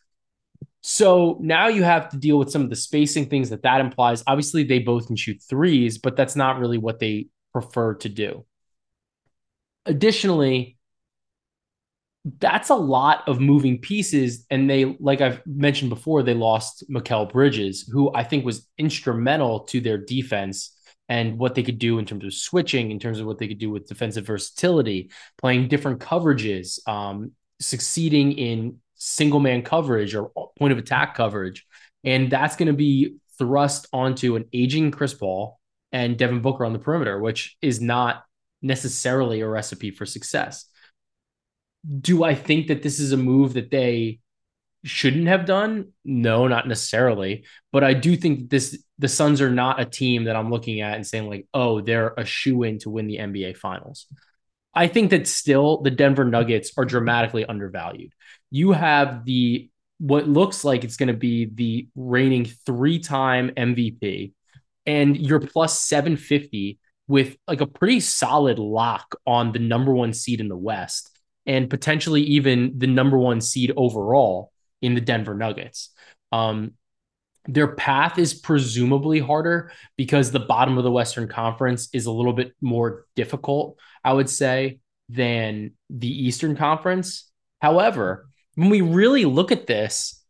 So 0.83 1.39
now 1.41 1.69
you 1.69 1.85
have 1.85 2.11
to 2.11 2.19
deal 2.19 2.39
with 2.39 2.51
some 2.51 2.63
of 2.63 2.69
the 2.71 2.77
spacing 2.77 3.27
things 3.27 3.49
that 3.49 3.63
that 3.63 3.81
implies. 3.81 4.23
Obviously, 4.27 4.65
they 4.65 4.79
both 4.79 5.07
can 5.07 5.17
shoot 5.17 5.41
threes, 5.49 5.97
but 5.97 6.17
that's 6.17 6.37
not 6.37 6.59
really 6.59 6.79
what 6.79 6.99
they 6.99 7.29
prefer 7.53 7.95
to 7.95 8.09
do. 8.11 8.45
Additionally, 9.87 10.77
that's 12.39 12.69
a 12.69 12.75
lot 12.75 13.27
of 13.27 13.41
moving 13.41 13.79
pieces. 13.79 14.45
And 14.51 14.69
they, 14.69 14.97
like 15.01 15.21
I've 15.21 15.41
mentioned 15.47 15.91
before, 15.91 16.23
they 16.23 16.35
lost 16.35 16.85
Mikal 16.91 17.31
Bridges, 17.31 17.89
who 17.91 18.13
I 18.15 18.25
think 18.25 18.45
was 18.45 18.69
instrumental 18.77 19.61
to 19.61 19.81
their 19.81 19.99
defense 19.99 20.77
and 21.09 21.39
what 21.39 21.55
they 21.55 21.63
could 21.63 21.79
do 21.79 21.99
in 21.99 22.05
terms 22.05 22.25
of 22.25 22.35
switching, 22.35 22.91
in 22.91 22.99
terms 22.99 23.21
of 23.21 23.27
what 23.27 23.39
they 23.39 23.49
could 23.49 23.59
do 23.59 23.71
with 23.71 23.89
defensive 23.89 24.27
versatility, 24.27 25.11
playing 25.39 25.69
different 25.69 26.01
coverages, 26.01 26.87
um, 26.87 27.33
succeeding 27.59 28.33
in 28.33 28.77
single 28.95 29.41
man 29.41 29.63
coverage 29.63 30.15
or 30.15 30.31
point 30.59 30.73
of 30.73 30.79
attack 30.79 31.15
coverage. 31.15 31.67
And 32.05 32.31
that's 32.31 32.57
going 32.57 32.69
to 32.69 32.75
be 32.75 33.17
thrust 33.39 33.89
onto 33.93 34.37
an 34.37 34.45
aging 34.53 34.91
Chris 34.91 35.15
Paul 35.15 35.59
and 35.91 36.19
Devin 36.19 36.43
Booker 36.43 36.65
on 36.65 36.75
the 36.75 36.79
perimeter, 36.79 37.19
which 37.19 37.57
is 37.63 37.81
not 37.81 38.25
necessarily 38.63 39.41
a 39.41 39.49
recipe 39.49 39.91
for 39.91 40.05
success 40.05 40.67
do 42.01 42.25
I 42.25 42.35
think 42.35 42.69
that 42.69 42.83
this 42.83 42.99
is 42.99 43.13
a 43.13 43.17
move 43.17 43.55
that 43.55 43.71
they 43.71 44.21
shouldn't 44.85 45.29
have 45.29 45.47
done? 45.47 45.93
No, 46.05 46.49
not 46.49 46.69
necessarily. 46.69 47.45
But 47.73 47.85
I 47.85 47.95
do 47.95 48.17
think 48.17 48.51
this 48.51 48.83
the 48.99 49.09
Suns 49.09 49.41
are 49.41 49.51
not 49.51 49.81
a 49.81 49.85
team 49.85 50.25
that 50.25 50.37
I'm 50.37 50.51
looking 50.51 50.81
at 50.81 50.97
and 50.97 51.07
saying 51.07 51.29
like, 51.29 51.47
oh, 51.55 51.81
they're 51.81 52.15
a 52.17 52.25
shoo 52.25 52.63
in 52.65 52.79
to 52.81 52.91
win 52.91 53.07
the 53.07 53.17
NBA 53.17 53.57
Finals. 53.57 54.07
I 54.75 54.87
think 54.87 55.11
that 55.11 55.27
still 55.27 55.83
the 55.83 55.91
Denver 55.91 56.25
Nuggets 56.25 56.73
are 56.77 56.85
dramatically 56.85 57.45
undervalued. 57.45 58.13
You 58.51 58.73
have 58.73 59.25
the 59.25 59.71
what 59.99 60.29
looks 60.29 60.65
like 60.65 60.85
it's 60.85 60.97
going 60.97 61.09
to 61.09 61.15
be 61.15 61.45
the 61.53 61.89
reigning 61.95 62.47
three-time 62.47 63.51
MVP, 63.51 64.33
and 64.87 65.17
you're 65.17 65.41
plus 65.41 65.81
750 65.81 66.79
with 67.07 67.37
like 67.47 67.61
a 67.61 67.67
pretty 67.67 68.01
solid 68.01 68.59
lock 68.59 69.17
on 69.27 69.53
the 69.53 69.59
number 69.59 69.93
one 69.93 70.13
seed 70.13 70.41
in 70.41 70.49
the 70.49 70.57
West 70.57 71.11
and 71.47 71.71
potentially 71.71 72.23
even 72.23 72.79
the 72.79 72.87
number 72.87 73.19
one 73.19 73.41
seed 73.41 73.73
overall 73.77 74.53
in 74.83 74.95
the 74.95 75.01
Denver 75.01 75.35
Nuggets. 75.35 75.91
Um, 76.33 76.73
their 77.47 77.75
path 77.75 78.19
is 78.19 78.35
presumably 78.35 79.19
harder 79.19 79.73
because 79.97 80.31
the 80.31 80.41
bottom 80.41 80.79
of 80.79 80.85
the 80.85 80.91
Western 80.91 81.27
Conference 81.27 81.89
is 81.93 82.07
a 82.07 82.13
little 82.13 82.33
bit 82.33 82.53
more 82.61 83.07
difficult, 83.17 83.79
I 84.05 84.13
would 84.13 84.29
say, 84.29 84.81
than 85.09 85.73
the 85.89 86.27
Eastern 86.27 86.57
Conference. 86.57 87.31
However, 87.61 88.29
when 88.55 88.69
we 88.69 88.83
really 88.83 89.25
look 89.25 89.53
at 89.53 89.67
this, 89.67 90.23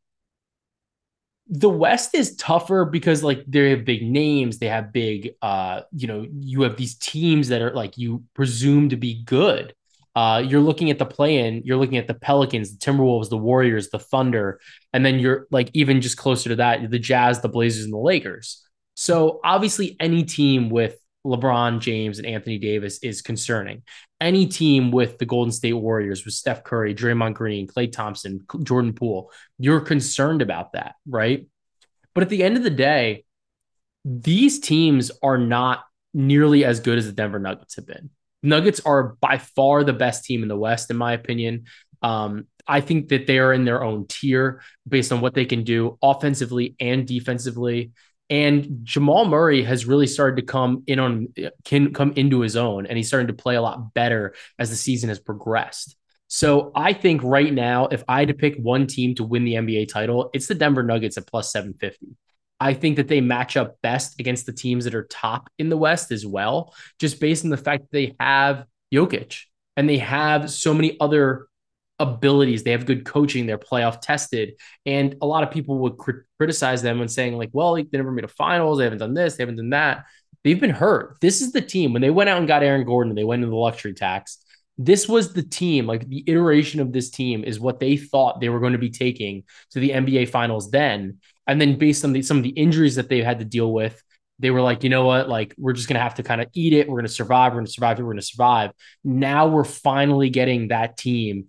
the 1.49 1.69
West 1.69 2.14
is 2.14 2.37
tougher 2.37 2.85
because 2.85 3.25
like 3.25 3.45
they 3.49 3.71
have 3.71 3.85
big 3.85 4.02
names, 4.02 4.59
they 4.59 4.69
have 4.69 4.93
big 4.93 5.33
uh, 5.43 5.83
you 5.93 6.07
know, 6.07 6.25
you 6.38 6.62
have 6.62 6.76
these 6.76 6.95
teams 6.95 7.49
that 7.49 7.61
are 7.61 7.75
like 7.75 7.99
you 7.99 8.23
presume 8.35 8.88
to 8.90 8.97
be 8.97 9.25
good. 9.25 9.75
Uh, 10.17 10.43
you're 10.45 10.61
looking 10.61 10.90
at 10.90 10.99
the 10.99 11.07
play-in, 11.07 11.62
you're 11.64 11.76
looking 11.76 11.99
at 11.99 12.09
the 12.09 12.14
Pelicans, 12.14 12.76
the 12.76 12.85
Timberwolves, 12.85 13.29
the 13.29 13.37
Warriors, 13.37 13.90
the 13.90 13.99
Thunder, 13.99 14.61
and 14.93 15.07
then 15.07 15.21
you're 15.21 15.47
like 15.50 15.71
even 15.73 16.00
just 16.00 16.17
closer 16.17 16.49
to 16.50 16.57
that, 16.57 16.90
the 16.90 16.99
Jazz, 16.99 17.40
the 17.40 17.49
Blazers, 17.49 17.85
and 17.85 17.93
the 17.93 17.99
Lakers. 17.99 18.67
So 18.95 19.40
obviously, 19.45 19.97
any 20.00 20.25
team 20.25 20.69
with 20.69 20.99
LeBron 21.25 21.81
James 21.81 22.19
and 22.19 22.26
Anthony 22.26 22.59
Davis 22.59 22.99
is 23.02 23.23
concerning. 23.23 23.83
Any 24.21 24.47
team 24.47 24.90
with 24.90 25.19
the 25.19 25.26
Golden 25.26 25.52
State 25.52 25.75
Warriors, 25.75 26.25
with 26.25 26.35
Steph 26.35 26.64
Curry, 26.64 26.95
Draymond 26.95 27.35
Green, 27.35 27.67
Klay 27.67 27.90
Thompson, 27.90 28.45
Jordan 28.62 28.95
Poole, 28.95 29.31
you're 29.59 29.81
concerned 29.81 30.43
about 30.43 30.73
that, 30.73 30.95
right? 31.07 31.47
But 32.14 32.23
at 32.23 32.31
the 32.31 32.43
end 32.43 32.57
of 32.57 32.62
the 32.62 32.71
day, 32.71 33.25
these 34.05 34.61
teams 34.61 35.11
are 35.23 35.38
not 35.38 35.85
nearly 36.12 36.64
as 36.64 36.81
good 36.81 36.99
as 36.99 37.07
the 37.07 37.12
Denver 37.12 37.38
Nuggets 37.38 37.76
have 37.76 37.87
been. 37.87 38.11
Nuggets 38.42 38.80
are 38.80 39.16
by 39.20 39.38
far 39.38 39.85
the 39.85 39.92
best 39.92 40.25
team 40.25 40.42
in 40.42 40.49
the 40.49 40.56
West, 40.56 40.90
in 40.90 40.97
my 40.97 41.12
opinion. 41.12 41.64
Um, 42.02 42.47
I 42.66 42.80
think 42.80 43.09
that 43.09 43.26
they 43.26 43.38
are 43.38 43.52
in 43.52 43.64
their 43.64 43.82
own 43.82 44.06
tier 44.06 44.62
based 44.88 45.12
on 45.12 45.20
what 45.20 45.35
they 45.35 45.44
can 45.44 45.64
do 45.64 45.99
offensively 46.02 46.76
and 46.80 47.06
defensively. 47.06 47.92
And 48.30 48.80
Jamal 48.85 49.25
Murray 49.25 49.64
has 49.64 49.87
really 49.87 50.06
started 50.06 50.37
to 50.37 50.42
come 50.42 50.85
in 50.87 51.00
on 51.00 51.28
can 51.64 51.92
come 51.92 52.12
into 52.14 52.40
his 52.40 52.54
own, 52.56 52.87
and 52.87 52.97
he's 52.97 53.09
starting 53.09 53.26
to 53.26 53.32
play 53.32 53.56
a 53.56 53.62
lot 53.62 53.92
better 53.92 54.35
as 54.59 54.70
the 54.70 54.76
season 54.76 55.09
has 55.09 55.18
progressed. 55.18 55.97
So 56.28 56.70
I 56.76 56.92
think 56.92 57.25
right 57.25 57.52
now, 57.52 57.88
if 57.88 58.04
I 58.06 58.20
had 58.20 58.28
to 58.28 58.35
pick 58.35 58.56
one 58.56 58.87
team 58.87 59.16
to 59.16 59.25
win 59.25 59.44
the 59.44 59.54
NBA 59.54 59.88
title, 59.88 60.30
it's 60.32 60.47
the 60.47 60.54
Denver 60.54 60.85
Nuggets 60.85 61.18
at 61.18 61.26
plus 61.26 61.50
750. 61.50 62.16
I 62.61 62.75
think 62.75 62.97
that 62.97 63.09
they 63.09 63.21
match 63.21 63.57
up 63.57 63.79
best 63.83 64.21
against 64.21 64.47
the 64.47 64.52
teams 64.52 64.85
that 64.85 64.95
are 64.95 65.05
top 65.05 65.49
in 65.59 65.71
the 65.71 65.76
West 65.79 66.12
as 66.12 66.26
well, 66.26 66.75
just 66.99 67.19
based 67.19 67.45
on 67.45 67.50
the 67.50 67.57
fact 67.57 67.85
that 67.85 67.93
they 67.93 68.14
have 68.21 68.67
Jokic 68.93 69.45
and 69.76 69.88
they 69.88 69.99
have 69.99 70.50
so 70.50 70.75
many 70.75 70.99
other 71.00 71.47
abilities. 71.99 72.62
They 72.62 72.73
have 72.73 72.87
good 72.87 73.05
coaching. 73.05 73.47
They're 73.47 73.59
playoff 73.59 74.00
tested. 74.00 74.55
And 74.87 75.17
a 75.23 75.26
lot 75.26 75.43
of 75.43 75.50
people 75.50 75.79
would 75.79 75.99
cr- 75.99 76.23
criticize 76.38 76.83
them 76.83 77.00
and 77.00 77.11
saying, 77.11 77.37
like, 77.37 77.50
well, 77.52 77.75
they 77.75 77.87
never 77.93 78.11
made 78.11 78.25
a 78.25 78.29
finals. 78.29 78.79
They 78.79 78.85
haven't 78.85 78.99
done 78.99 79.14
this. 79.14 79.37
They 79.37 79.43
haven't 79.43 79.57
done 79.57 79.71
that. 79.71 80.07
They've 80.43 80.61
been 80.61 80.71
hurt. 80.71 81.19
This 81.21 81.43
is 81.43 81.52
the 81.52 81.61
team. 81.61 81.93
When 81.93 82.02
they 82.02 82.11
went 82.11 82.31
out 82.31 82.38
and 82.38 82.49
got 82.49 82.62
Aaron 82.62 82.85
Gordon, 82.85 83.14
they 83.14 83.25
went 83.25 83.43
into 83.43 83.50
the 83.50 83.57
luxury 83.57 83.93
tax. 83.93 84.38
This 84.79 85.07
was 85.07 85.35
the 85.35 85.43
team, 85.43 85.87
like 85.87 86.09
the 86.09 86.25
iteration 86.26 86.81
of 86.81 86.90
this 86.90 87.11
team 87.11 87.45
is 87.45 87.61
what 87.61 87.81
they 87.81 87.99
thought 87.99 88.40
they 88.40 88.49
were 88.49 88.61
going 88.61 88.73
to 88.73 88.79
be 88.79 88.88
taking 88.88 89.45
to 89.73 89.81
the 89.81 89.90
NBA 89.90 90.31
finals 90.31 90.71
then. 90.71 91.19
And 91.47 91.61
then 91.61 91.78
based 91.78 92.04
on 92.04 92.12
the, 92.12 92.23
some 92.23 92.37
of 92.37 92.42
the 92.42 92.50
injuries 92.50 92.97
that 92.97 93.09
they 93.09 93.23
had 93.23 93.38
to 93.40 93.44
deal 93.44 93.73
with, 93.73 94.02
they 94.38 94.50
were 94.50 94.62
like, 94.62 94.85
you 94.85 94.90
know 94.90 95.04
what? 95.04 95.28
Like, 95.28 95.54
we're 95.59 95.73
just 95.73 95.88
going 95.88 95.99
to 95.99 96.02
have 96.02 96.14
to 96.14 96.23
kind 96.23 96.40
of 96.40 96.49
eat 96.54 96.73
it. 96.73 96.88
We're 96.88 96.94
going 96.94 97.06
to 97.06 97.12
survive. 97.12 97.52
We're 97.52 97.59
going 97.59 97.66
to 97.66 97.73
survive. 97.73 97.99
We're 97.99 98.04
going 98.04 98.16
to 98.16 98.23
survive. 98.23 98.73
Now 99.04 99.49
we're 99.49 99.64
finally 99.64 100.30
getting 100.30 100.68
that 100.68 100.97
team 100.97 101.47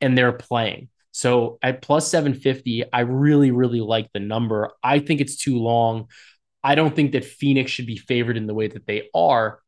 and 0.00 0.18
they're 0.18 0.32
playing. 0.32 0.88
So 1.12 1.58
at 1.62 1.82
plus 1.82 2.08
750, 2.08 2.84
I 2.92 3.00
really, 3.00 3.50
really 3.50 3.80
like 3.80 4.10
the 4.12 4.20
number. 4.20 4.70
I 4.82 4.98
think 4.98 5.20
it's 5.20 5.36
too 5.36 5.58
long. 5.58 6.08
I 6.64 6.74
don't 6.74 6.96
think 6.96 7.12
that 7.12 7.24
Phoenix 7.24 7.70
should 7.70 7.86
be 7.86 7.96
favored 7.96 8.36
in 8.36 8.46
the 8.46 8.54
way 8.54 8.68
that 8.68 8.86
they 8.86 9.08
are. 9.14 9.60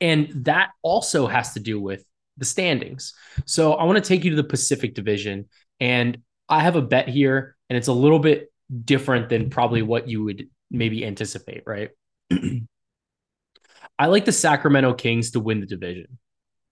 And 0.00 0.44
that 0.46 0.70
also 0.82 1.26
has 1.26 1.54
to 1.54 1.60
do 1.60 1.80
with 1.80 2.04
the 2.36 2.44
standings. 2.44 3.14
So 3.44 3.74
I 3.74 3.84
want 3.84 4.02
to 4.02 4.08
take 4.08 4.24
you 4.24 4.30
to 4.30 4.36
the 4.36 4.44
Pacific 4.44 4.94
Division. 4.94 5.48
And 5.80 6.18
I 6.48 6.60
have 6.60 6.76
a 6.76 6.82
bet 6.82 7.08
here, 7.08 7.56
and 7.68 7.76
it's 7.76 7.88
a 7.88 7.92
little 7.92 8.18
bit 8.18 8.51
different 8.84 9.28
than 9.28 9.50
probably 9.50 9.82
what 9.82 10.08
you 10.08 10.24
would 10.24 10.48
maybe 10.70 11.04
anticipate, 11.04 11.62
right? 11.66 11.90
I 13.98 14.06
like 14.06 14.24
the 14.24 14.32
Sacramento 14.32 14.94
Kings 14.94 15.32
to 15.32 15.40
win 15.40 15.60
the 15.60 15.66
division. 15.66 16.18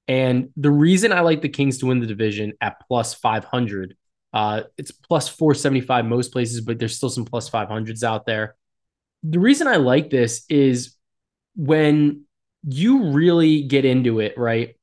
And 0.09 0.49
the 0.57 0.71
reason 0.71 1.13
I 1.13 1.21
like 1.21 1.43
the 1.43 1.49
Kings 1.49 1.79
to 1.79 1.87
win 1.87 2.01
the 2.01 2.07
division 2.07 2.55
at 2.61 2.81
plus 2.89 3.15
500, 3.15 3.97
uh, 4.33 4.63
it's 4.77 4.91
plus 4.91 5.29
475 5.29 6.05
most 6.07 6.33
places, 6.33 6.61
but 6.63 6.79
there's 6.79 6.97
still 6.97 7.11
some 7.11 7.25
plus 7.25 7.49
500s 7.49 8.03
out 8.03 8.27
there. 8.27 8.57
The 9.23 9.39
reason 9.39 9.69
I 9.69 9.77
like 9.77 10.11
this 10.11 10.45
is 10.49 10.97
when 11.55 12.25
you 12.67 13.11
really 13.11 13.63
get 13.63 13.85
into 13.85 14.21
it, 14.21 14.37
right? 14.37 14.77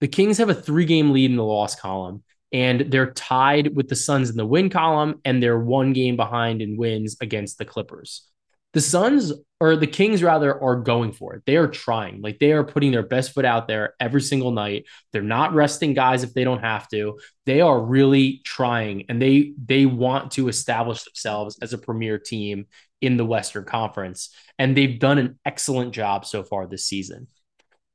The 0.00 0.08
Kings 0.08 0.38
have 0.38 0.48
a 0.48 0.54
three 0.54 0.86
game 0.86 1.12
lead 1.12 1.30
in 1.30 1.36
the 1.36 1.44
loss 1.44 1.76
column 1.76 2.24
and 2.52 2.80
they're 2.90 3.12
tied 3.12 3.74
with 3.74 3.88
the 3.88 3.96
Suns 3.96 4.30
in 4.30 4.36
the 4.36 4.46
win 4.46 4.70
column, 4.70 5.20
and 5.24 5.42
they're 5.42 5.58
one 5.58 5.92
game 5.92 6.16
behind 6.16 6.62
in 6.62 6.76
wins 6.76 7.16
against 7.20 7.58
the 7.58 7.64
Clippers. 7.64 8.28
The 8.72 8.80
Suns 8.80 9.32
or 9.60 9.76
the 9.76 9.86
Kings 9.86 10.22
rather 10.22 10.60
are 10.60 10.76
going 10.76 11.12
for 11.12 11.34
it. 11.34 11.42
They 11.46 11.56
are 11.56 11.68
trying. 11.68 12.22
Like 12.22 12.38
they 12.38 12.52
are 12.52 12.64
putting 12.64 12.90
their 12.90 13.02
best 13.02 13.32
foot 13.32 13.44
out 13.44 13.68
there 13.68 13.94
every 14.00 14.22
single 14.22 14.50
night. 14.50 14.86
They're 15.12 15.22
not 15.22 15.54
resting 15.54 15.94
guys 15.94 16.24
if 16.24 16.32
they 16.32 16.42
don't 16.42 16.62
have 16.62 16.88
to. 16.88 17.18
They 17.44 17.60
are 17.60 17.80
really 17.80 18.40
trying 18.44 19.04
and 19.08 19.20
they 19.20 19.52
they 19.62 19.84
want 19.86 20.32
to 20.32 20.48
establish 20.48 21.04
themselves 21.04 21.58
as 21.60 21.72
a 21.72 21.78
premier 21.78 22.18
team 22.18 22.66
in 23.00 23.16
the 23.16 23.26
Western 23.26 23.64
Conference 23.64 24.34
and 24.58 24.76
they've 24.76 24.98
done 24.98 25.18
an 25.18 25.38
excellent 25.44 25.92
job 25.92 26.24
so 26.24 26.42
far 26.42 26.66
this 26.66 26.86
season. 26.86 27.28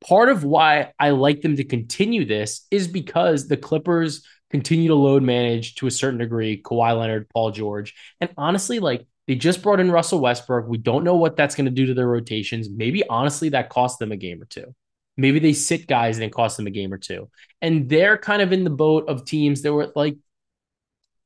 Part 0.08 0.30
of 0.30 0.44
why 0.44 0.92
I 1.00 1.10
like 1.10 1.42
them 1.42 1.56
to 1.56 1.64
continue 1.64 2.24
this 2.24 2.68
is 2.70 2.88
because 2.88 3.48
the 3.48 3.58
Clippers 3.58 4.24
continue 4.50 4.88
to 4.90 4.96
load 4.96 5.24
manage 5.24 5.76
to 5.76 5.88
a 5.88 5.92
certain 5.92 6.20
degree 6.20 6.62
Kawhi 6.62 6.98
Leonard, 6.98 7.30
Paul 7.30 7.52
George. 7.52 7.94
And 8.22 8.30
honestly, 8.38 8.80
like 8.80 9.06
they 9.28 9.36
just 9.36 9.62
brought 9.62 9.80
in 9.80 9.92
Russell 9.92 10.20
Westbrook. 10.20 10.68
We 10.68 10.78
don't 10.78 11.04
know 11.04 11.16
what 11.16 11.36
that's 11.36 11.56
going 11.56 11.66
to 11.66 11.72
do 11.72 11.88
to 11.88 11.94
their 11.94 12.08
rotations. 12.08 12.70
Maybe 12.70 13.08
honestly, 13.08 13.50
that 13.50 13.70
cost 13.70 14.00
them 14.00 14.12
a 14.12 14.18
game 14.18 14.42
or 14.42 14.46
two. 14.46 14.74
Maybe 15.18 15.40
they 15.40 15.54
sit 15.54 15.88
guys 15.88 16.18
and 16.18 16.24
it 16.24 16.32
costs 16.32 16.58
them 16.58 16.68
a 16.68 16.72
game 16.72 16.94
or 16.94 16.98
two. 16.98 17.30
And 17.62 17.90
they're 17.90 18.18
kind 18.18 18.42
of 18.42 18.54
in 18.54 18.64
the 18.64 18.70
boat 18.70 19.10
of 19.10 19.26
teams 19.26 19.64
that 19.64 19.74
were 19.74 19.92
like, 19.96 20.16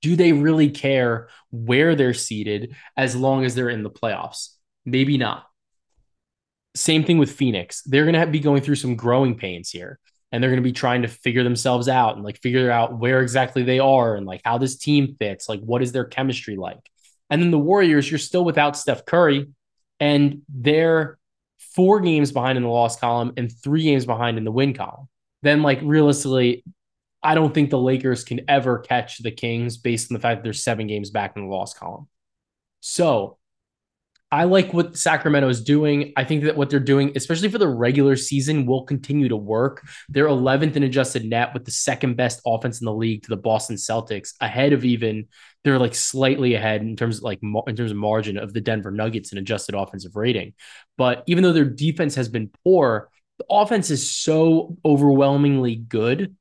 do 0.01 0.16
they 0.16 0.34
really 0.34 0.70
care 0.70 1.28
where 1.51 1.96
they're 1.96 2.13
seated 2.13 2.75
as 2.98 3.16
long 3.16 3.46
as 3.46 3.54
they're 3.54 3.70
in 3.70 3.84
the 3.84 3.92
playoffs? 3.92 4.56
Maybe 4.84 5.18
not. 5.18 5.46
Same 6.74 7.04
thing 7.04 7.18
with 7.18 7.32
Phoenix. 7.32 7.84
They're 7.84 8.06
going 8.06 8.20
to 8.20 8.25
be 8.25 8.40
going 8.40 8.62
through 8.63 8.75
some 8.75 8.96
growing 8.96 9.36
pains 9.36 9.70
here 9.70 10.00
and 10.32 10.42
they're 10.42 10.50
going 10.50 10.64
to 10.64 10.68
be 10.68 10.72
trying 10.72 11.02
to 11.02 11.08
figure 11.08 11.44
themselves 11.44 11.88
out 11.88 12.16
and 12.16 12.24
like 12.24 12.40
figure 12.42 12.72
out 12.72 12.98
where 12.98 13.22
exactly 13.22 13.64
they 13.64 13.80
are 13.80 14.16
and 14.16 14.26
like 14.26 14.42
how 14.46 14.58
this 14.58 14.78
team 14.78 15.16
fits, 15.20 15.50
like 15.50 15.60
what 15.60 15.82
is 15.82 15.92
their 15.92 16.06
chemistry 16.06 16.56
like. 16.56 16.80
And 17.30 17.42
then 17.42 17.52
the 17.52 17.60
Warriors, 17.60 18.10
you're 18.10 18.18
still 18.18 18.44
without 18.44 18.78
Steph 18.78 19.06
Curry, 19.06 19.48
and 20.00 20.42
they're 20.50 21.18
four 21.76 22.02
games 22.02 22.32
behind 22.32 22.58
in 22.58 22.64
the 22.64 22.70
loss 22.70 22.98
column 23.00 23.34
and 23.38 23.52
three 23.52 23.84
games 23.84 24.06
behind 24.06 24.38
in 24.38 24.44
the 24.44 24.52
win 24.52 24.74
column. 24.74 25.08
Then, 25.42 25.62
like 25.62 25.80
realistically, 25.82 26.64
I 27.24 27.36
don't 27.36 27.54
think 27.54 27.70
the 27.70 27.80
Lakers 27.80 28.24
can 28.24 28.42
ever 28.48 28.80
catch 28.80 29.20
the 29.20 29.32
Kings 29.32 29.78
based 29.78 30.12
on 30.12 30.16
the 30.16 30.20
fact 30.20 30.40
that 30.40 30.44
they're 30.44 30.54
seven 30.54 30.88
games 30.88 31.10
back 31.10 31.36
in 31.36 31.44
the 31.44 31.50
loss 31.50 31.74
column. 31.74 32.08
So 32.80 33.38
I 34.32 34.46
like 34.46 34.74
what 34.74 34.98
Sacramento 34.98 35.50
is 35.50 35.62
doing. 35.62 36.14
I 36.16 36.24
think 36.24 36.46
that 36.46 36.56
what 36.56 36.70
they're 36.70 36.80
doing, 36.80 37.12
especially 37.16 37.50
for 37.50 37.58
the 37.58 37.68
regular 37.68 38.16
season, 38.16 38.66
will 38.66 38.84
continue 38.86 39.28
to 39.28 39.36
work. 39.36 39.86
They're 40.08 40.28
11th 40.28 40.78
in 40.78 40.84
adjusted 40.84 41.26
net 41.26 41.54
with 41.54 41.66
the 41.66 41.72
second 41.72 42.16
best 42.16 42.42
offense 42.46 42.80
in 42.80 42.86
the 42.86 42.94
league 42.94 43.24
to 43.24 43.30
the 43.30 43.36
Boston 43.36 43.76
Celtics, 43.76 44.34
ahead 44.40 44.72
of 44.72 44.86
even 44.86 45.28
they're 45.64 45.80
like 45.80 45.94
slightly 45.94 46.54
ahead 46.54 46.82
in 46.82 46.96
terms 46.96 47.18
of 47.18 47.24
like 47.24 47.40
in 47.44 47.76
terms 47.76 47.92
of 47.92 47.98
margin 47.98 48.38
of 48.38 48.54
the 48.54 48.62
Denver 48.62 48.90
Nuggets 48.90 49.34
in 49.34 49.38
adjusted 49.38 49.76
offensive 49.76 50.16
rating. 50.16 50.54
But 50.98 51.24
even 51.28 51.44
though 51.44 51.54
their 51.54 51.66
defense 51.66 52.16
has 52.16 52.30
been 52.30 52.52
poor, 52.64 53.10
the 53.38 53.46
offense 53.50 53.90
is 53.90 54.10
so 54.10 54.78
overwhelmingly 54.86 55.76
good 55.76 56.36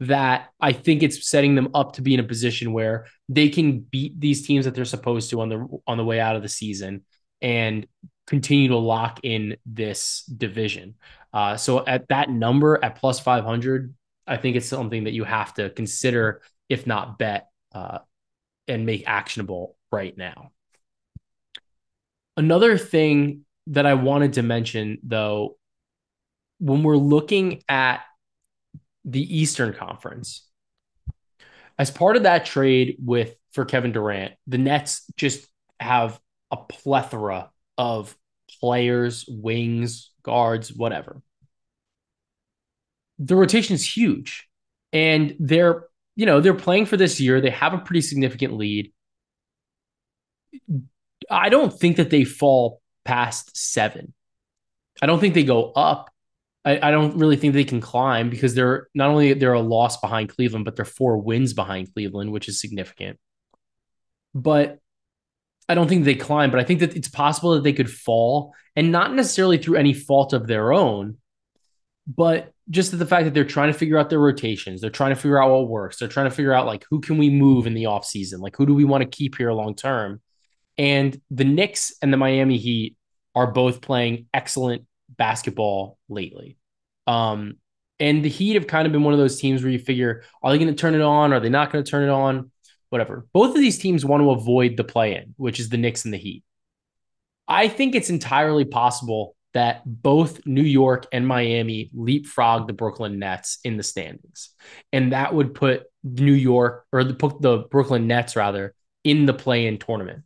that 0.00 0.48
I 0.58 0.72
think 0.72 1.02
it's 1.02 1.28
setting 1.28 1.54
them 1.54 1.68
up 1.74 1.94
to 1.94 2.02
be 2.02 2.14
in 2.14 2.20
a 2.20 2.24
position 2.24 2.72
where 2.72 3.06
they 3.28 3.50
can 3.50 3.80
beat 3.80 4.18
these 4.18 4.46
teams 4.46 4.64
that 4.64 4.74
they're 4.74 4.84
supposed 4.86 5.30
to 5.30 5.40
on 5.42 5.48
the 5.50 5.68
on 5.86 5.98
the 5.98 6.04
way 6.04 6.20
out 6.20 6.36
of 6.36 6.42
the 6.42 6.48
season 6.48 7.04
and 7.42 7.86
continue 8.26 8.68
to 8.68 8.76
lock 8.76 9.20
in 9.22 9.56
this 9.66 10.22
division. 10.24 10.94
Uh, 11.32 11.56
so 11.56 11.84
at 11.84 12.08
that 12.08 12.30
number 12.30 12.82
at 12.82 12.96
plus 12.96 13.20
500, 13.20 13.94
I 14.26 14.36
think 14.36 14.56
it's 14.56 14.66
something 14.68 15.04
that 15.04 15.12
you 15.12 15.24
have 15.24 15.52
to 15.54 15.70
consider, 15.70 16.42
if 16.68 16.86
not 16.86 17.18
bet, 17.18 17.48
uh, 17.74 17.98
and 18.68 18.86
make 18.86 19.04
actionable 19.06 19.76
right 19.92 20.16
now. 20.16 20.52
Another 22.36 22.78
thing 22.78 23.44
that 23.66 23.86
I 23.86 23.94
wanted 23.94 24.34
to 24.34 24.42
mention, 24.42 24.98
though, 25.02 25.56
when 26.58 26.82
we're 26.82 26.96
looking 26.96 27.62
at 27.68 28.00
the 29.04 29.38
Eastern 29.38 29.72
Conference, 29.72 30.46
as 31.78 31.90
part 31.90 32.16
of 32.16 32.24
that 32.24 32.44
trade 32.44 32.96
with 33.02 33.34
for 33.52 33.64
Kevin 33.64 33.92
Durant, 33.92 34.34
the 34.46 34.58
Nets 34.58 35.04
just 35.16 35.46
have 35.78 36.20
a 36.50 36.56
plethora 36.56 37.50
of 37.78 38.16
players, 38.60 39.24
wings, 39.28 40.10
guards, 40.22 40.72
whatever. 40.72 41.22
The 43.18 43.36
rotation 43.36 43.74
is 43.74 43.96
huge. 43.96 44.48
And 44.92 45.36
they're, 45.38 45.84
you 46.16 46.26
know, 46.26 46.40
they're 46.40 46.54
playing 46.54 46.86
for 46.86 46.96
this 46.96 47.20
year. 47.20 47.40
They 47.40 47.50
have 47.50 47.74
a 47.74 47.78
pretty 47.78 48.00
significant 48.00 48.56
lead. 48.56 48.92
I 51.30 51.48
don't 51.48 51.72
think 51.72 51.96
that 51.96 52.10
they 52.10 52.24
fall 52.24 52.82
past 53.04 53.56
seven. 53.56 54.12
I 55.00 55.06
don't 55.06 55.20
think 55.20 55.34
they 55.34 55.44
go 55.44 55.72
up. 55.72 56.10
I, 56.64 56.88
I 56.88 56.90
don't 56.90 57.16
really 57.16 57.36
think 57.36 57.54
they 57.54 57.64
can 57.64 57.80
climb 57.80 58.28
because 58.28 58.54
they're 58.54 58.88
not 58.94 59.10
only 59.10 59.32
they're 59.32 59.52
a 59.54 59.60
loss 59.60 59.98
behind 59.98 60.28
Cleveland, 60.28 60.64
but 60.64 60.76
they're 60.76 60.84
four 60.84 61.18
wins 61.18 61.54
behind 61.54 61.92
Cleveland, 61.94 62.32
which 62.32 62.48
is 62.48 62.60
significant. 62.60 63.18
But 64.34 64.78
I 65.68 65.74
don't 65.74 65.88
think 65.88 66.04
they 66.04 66.14
climb, 66.14 66.50
but 66.50 66.60
I 66.60 66.64
think 66.64 66.80
that 66.80 66.96
it's 66.96 67.08
possible 67.08 67.54
that 67.54 67.62
they 67.62 67.72
could 67.72 67.90
fall 67.90 68.54
and 68.76 68.92
not 68.92 69.14
necessarily 69.14 69.56
through 69.56 69.76
any 69.76 69.94
fault 69.94 70.32
of 70.32 70.46
their 70.46 70.72
own, 70.72 71.16
but 72.06 72.52
just 72.68 72.96
the 72.96 73.06
fact 73.06 73.24
that 73.24 73.34
they're 73.34 73.44
trying 73.44 73.72
to 73.72 73.78
figure 73.78 73.98
out 73.98 74.10
their 74.10 74.20
rotations. 74.20 74.80
They're 74.80 74.90
trying 74.90 75.14
to 75.14 75.20
figure 75.20 75.42
out 75.42 75.50
what 75.50 75.68
works. 75.68 75.98
They're 75.98 76.08
trying 76.08 76.28
to 76.28 76.34
figure 76.34 76.52
out 76.52 76.66
like 76.66 76.84
who 76.90 77.00
can 77.00 77.18
we 77.18 77.30
move 77.30 77.66
in 77.66 77.74
the 77.74 77.84
offseason? 77.84 78.40
Like 78.40 78.56
who 78.56 78.66
do 78.66 78.74
we 78.74 78.84
want 78.84 79.02
to 79.02 79.08
keep 79.08 79.36
here 79.36 79.52
long 79.52 79.74
term? 79.74 80.20
And 80.76 81.20
the 81.30 81.44
Knicks 81.44 81.92
and 82.02 82.12
the 82.12 82.16
Miami 82.16 82.58
Heat 82.58 82.96
are 83.34 83.50
both 83.52 83.80
playing 83.80 84.26
excellent 84.32 84.84
basketball 85.16 85.98
lately. 86.08 86.56
Um, 87.06 87.56
and 87.98 88.24
the 88.24 88.28
Heat 88.28 88.54
have 88.54 88.66
kind 88.66 88.86
of 88.86 88.92
been 88.92 89.02
one 89.02 89.12
of 89.12 89.18
those 89.18 89.38
teams 89.38 89.62
where 89.62 89.72
you 89.72 89.78
figure, 89.78 90.22
are 90.42 90.50
they 90.50 90.58
going 90.58 90.74
to 90.74 90.80
turn 90.80 90.94
it 90.94 91.02
on? 91.02 91.32
Are 91.32 91.40
they 91.40 91.50
not 91.50 91.70
going 91.70 91.84
to 91.84 91.90
turn 91.90 92.04
it 92.04 92.12
on? 92.12 92.50
Whatever. 92.88 93.26
Both 93.32 93.54
of 93.54 93.60
these 93.60 93.78
teams 93.78 94.04
want 94.04 94.22
to 94.22 94.30
avoid 94.30 94.76
the 94.76 94.84
play 94.84 95.16
in, 95.16 95.34
which 95.36 95.60
is 95.60 95.68
the 95.68 95.76
Knicks 95.76 96.04
and 96.04 96.14
the 96.14 96.18
Heat. 96.18 96.44
I 97.46 97.68
think 97.68 97.94
it's 97.94 98.10
entirely 98.10 98.64
possible 98.64 99.36
that 99.52 99.82
both 99.84 100.46
New 100.46 100.62
York 100.62 101.06
and 101.12 101.26
Miami 101.26 101.90
leapfrog 101.92 102.66
the 102.66 102.72
Brooklyn 102.72 103.18
Nets 103.18 103.58
in 103.64 103.76
the 103.76 103.82
standings. 103.82 104.50
And 104.92 105.12
that 105.12 105.34
would 105.34 105.54
put 105.54 105.84
New 106.04 106.32
York 106.32 106.86
or 106.92 107.04
the, 107.04 107.14
the 107.40 107.64
Brooklyn 107.70 108.06
Nets 108.06 108.36
rather 108.36 108.74
in 109.02 109.26
the 109.26 109.34
play 109.34 109.66
in 109.66 109.78
tournament. 109.78 110.22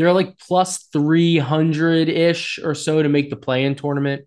They're 0.00 0.14
like 0.14 0.38
plus 0.38 0.84
300 0.94 2.08
ish 2.08 2.58
or 2.64 2.74
so 2.74 3.02
to 3.02 3.08
make 3.10 3.28
the 3.28 3.36
play 3.36 3.66
in 3.66 3.74
tournament. 3.74 4.26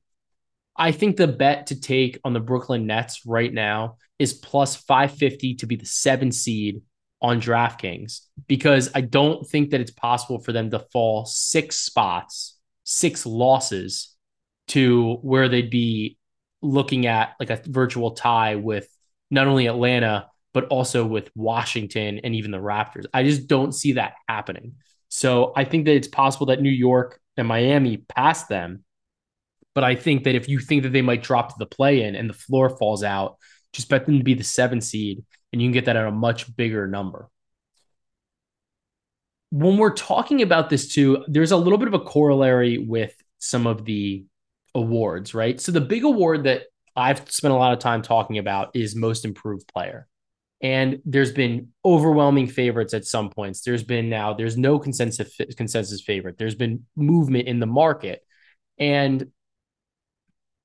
I 0.77 0.92
think 0.92 1.18
the 1.18 1.25
bet 1.25 1.65
to 1.68 1.82
take 1.82 2.20
on 2.24 2.34
the 2.34 2.39
Brooklyn 2.39 2.86
Nets 2.86 3.25
right 3.25 3.51
now 3.51 3.98
is 4.20 4.34
plus 4.36 4.75
550 4.75 5.56
to 5.56 5.65
be 5.65 5.75
the 5.75 5.88
seven 5.88 6.32
seed 6.32 6.84
on 7.24 7.42
DraftKings 7.42 8.20
because 8.46 8.92
I 8.94 9.01
don't 9.01 9.50
think 9.50 9.72
that 9.72 9.82
it's 9.82 9.89
possible 9.89 10.38
for 10.38 10.51
them 10.51 10.70
to 10.70 10.86
fall 10.92 11.25
six 11.25 11.80
spots, 11.80 12.56
six 12.84 13.25
losses 13.25 14.15
to 14.68 15.15
where 15.24 15.50
they'd 15.50 15.72
be 15.72 16.20
looking 16.62 17.08
at 17.08 17.34
like 17.39 17.50
a 17.50 17.60
virtual 17.65 18.12
tie 18.12 18.58
with 18.58 18.88
not 19.32 19.48
only 19.48 19.65
Atlanta, 19.65 20.27
but 20.53 20.65
also 20.65 21.03
with 21.03 21.32
Washington 21.34 22.20
and 22.24 22.36
even 22.36 22.51
the 22.51 22.60
Raptors. 22.60 23.06
I 23.12 23.24
just 23.24 23.48
don't 23.48 23.72
see 23.72 23.94
that 23.94 24.13
happening. 24.30 24.75
So 25.15 25.53
I 25.55 25.63
think 25.63 25.86
that 25.86 25.93
it's 25.93 26.08
possible 26.08 26.48
that 26.48 26.60
New 26.60 26.72
York 26.72 27.22
and 27.38 27.48
Miami 27.48 27.98
pass 27.98 28.47
them. 28.47 28.84
But 29.76 29.84
I 29.84 29.93
think 29.93 30.23
that 30.23 30.34
if 30.34 30.49
you 30.49 30.58
think 30.58 30.82
that 30.82 30.89
they 30.89 31.04
might 31.04 31.21
drop 31.21 31.49
to 31.49 31.56
the 31.60 31.67
play 31.67 32.02
in 32.02 32.15
and 32.15 32.28
the 32.28 32.34
floor 32.34 32.67
falls 32.71 33.04
out, 33.04 33.38
just 33.73 33.89
bet 33.89 34.08
them 34.08 34.17
to 34.17 34.23
be 34.23 34.34
the 34.34 34.43
seven 34.43 34.82
seed 34.82 35.23
and 35.52 35.62
you 35.62 35.67
can 35.67 35.73
get 35.73 35.86
that 35.86 35.97
at 35.97 36.08
a 36.08 36.12
much 36.12 36.56
bigger 36.56 36.88
number. 36.88 37.30
When 39.52 39.78
we're 39.78 39.93
talking 39.93 40.41
about 40.41 40.71
this 40.71 40.91
too, 40.91 41.23
there's 41.28 41.52
a 41.52 41.58
little 41.58 41.78
bit 41.78 41.89
of 41.89 41.93
a 41.93 41.99
corollary 41.99 42.80
with 42.80 43.15
some 43.38 43.67
of 43.67 43.86
the 43.86 44.26
awards, 44.73 45.36
right? 45.36 45.62
So 45.62 45.71
the 45.71 45.80
big 45.80 46.06
award 46.06 46.45
that 46.45 46.63
I've 46.95 47.30
spent 47.32 47.54
a 47.54 47.58
lot 47.58 47.73
of 47.73 47.78
time 47.78 48.02
talking 48.02 48.39
about 48.39 48.76
is 48.76 48.95
most 48.95 49.26
improved 49.26 49.71
player. 49.71 50.08
And 50.63 51.02
there's 51.06 51.34
been 51.34 51.67
overwhelming 51.86 52.47
favorites 52.47 52.95
at 52.95 53.06
some 53.06 53.30
points. 53.30 53.62
There's 53.62 53.84
been 53.84 54.10
now 54.10 54.34
there's 54.34 54.58
no 54.58 54.80
consensus 54.80 55.38
consensus 55.58 56.02
favorite. 56.02 56.38
There's 56.38 56.56
been 56.56 56.86
movement 56.95 57.47
in 57.47 57.60
the 57.60 57.67
market. 57.67 58.26
And 58.80 59.28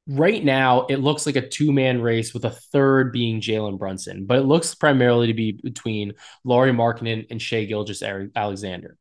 right 0.07 0.43
now 0.43 0.87
it 0.87 1.01
looks 1.01 1.27
like 1.27 1.37
a 1.37 1.47
two-man 1.47 2.01
race 2.01 2.33
with 2.33 2.45
a 2.45 2.51
third 2.73 3.13
being 3.13 3.41
Jalen 3.41 3.79
Brunson, 3.79 4.25
but 4.25 4.39
it 4.39 4.45
looks 4.45 4.75
primarily 4.75 5.27
to 5.27 5.35
be 5.35 5.53
between 5.53 6.15
Lauri 6.45 6.73
Markkanen 6.73 7.27
and 7.31 7.43
Shai 7.43 7.65
Gilgeous 7.65 8.03
Alexander. 8.03 8.97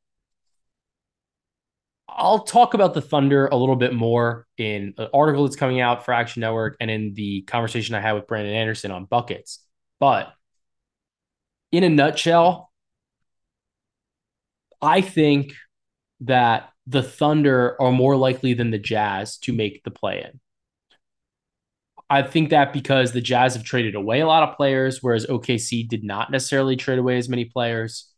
I'll 2.10 2.40
talk 2.40 2.74
about 2.74 2.94
the 2.96 3.02
Thunder 3.02 3.46
a 3.48 3.56
little 3.56 3.76
bit 3.76 3.94
more 3.94 4.48
in 4.58 4.96
an 4.98 5.10
article 5.14 5.44
that's 5.44 5.56
coming 5.56 5.80
out 5.80 6.04
for 6.04 6.14
Action 6.14 6.42
Network 6.42 6.76
and 6.82 6.90
in 6.90 7.14
the 7.14 7.44
conversation 7.44 7.94
I 7.94 8.02
had 8.02 8.14
with 8.14 8.28
Brandon 8.28 8.56
Anderson 8.56 8.92
on 8.92 9.06
buckets. 9.06 9.64
But 10.00 10.34
in 11.72 11.84
a 11.84 11.90
nutshell, 11.90 12.72
I 14.82 15.02
think 15.02 15.54
that 16.22 16.70
the 16.86 17.04
Thunder 17.04 17.80
are 17.82 17.92
more 17.92 18.16
likely 18.16 18.54
than 18.54 18.72
the 18.72 18.80
Jazz 18.80 19.38
to 19.40 19.54
make 19.54 19.84
the 19.84 19.92
play 19.92 20.24
in. 20.24 20.40
I 22.10 22.22
think 22.22 22.52
that 22.52 22.72
because 22.72 23.12
the 23.12 23.22
Jazz 23.22 23.56
have 23.56 23.66
traded 23.66 23.96
away 23.96 24.22
a 24.22 24.28
lot 24.28 24.48
of 24.48 24.56
players, 24.56 25.04
whereas 25.04 25.26
OKC 25.26 25.88
did 25.88 26.04
not 26.06 26.32
necessarily 26.32 26.78
trade 26.78 27.00
away 27.00 27.18
as 27.18 27.28
many 27.28 27.46
players. 27.46 28.10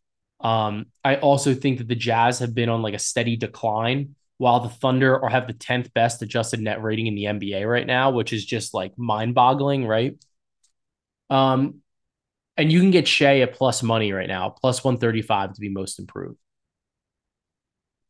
Um, 0.42 0.86
I 1.04 1.16
also 1.16 1.56
think 1.56 1.80
that 1.80 1.88
the 1.88 1.96
Jazz 1.96 2.40
have 2.40 2.54
been 2.54 2.70
on 2.70 2.84
like 2.84 2.94
a 2.94 3.00
steady 3.00 3.36
decline, 3.36 4.16
while 4.38 4.60
the 4.60 4.70
Thunder 4.70 5.22
are 5.22 5.30
have 5.30 5.48
the 5.48 5.54
10th 5.54 5.94
best 5.94 6.22
adjusted 6.22 6.60
net 6.62 6.82
rating 6.82 7.08
in 7.08 7.16
the 7.16 7.26
NBA 7.26 7.70
right 7.70 7.86
now, 7.86 8.12
which 8.12 8.32
is 8.32 8.46
just 8.46 8.74
like 8.74 8.98
mind 8.98 9.34
boggling, 9.34 9.86
right? 9.86 10.18
Um, 11.30 11.82
and 12.60 12.74
you 12.74 12.82
can 12.82 12.92
get 12.92 13.08
Shai 13.08 13.40
at 13.40 13.54
plus 13.54 13.82
money 13.82 14.12
right 14.12 14.28
now, 14.28 14.50
plus 14.50 14.84
135 14.84 15.54
to 15.54 15.62
be 15.62 15.70
most 15.70 15.98
improved. 15.98 16.38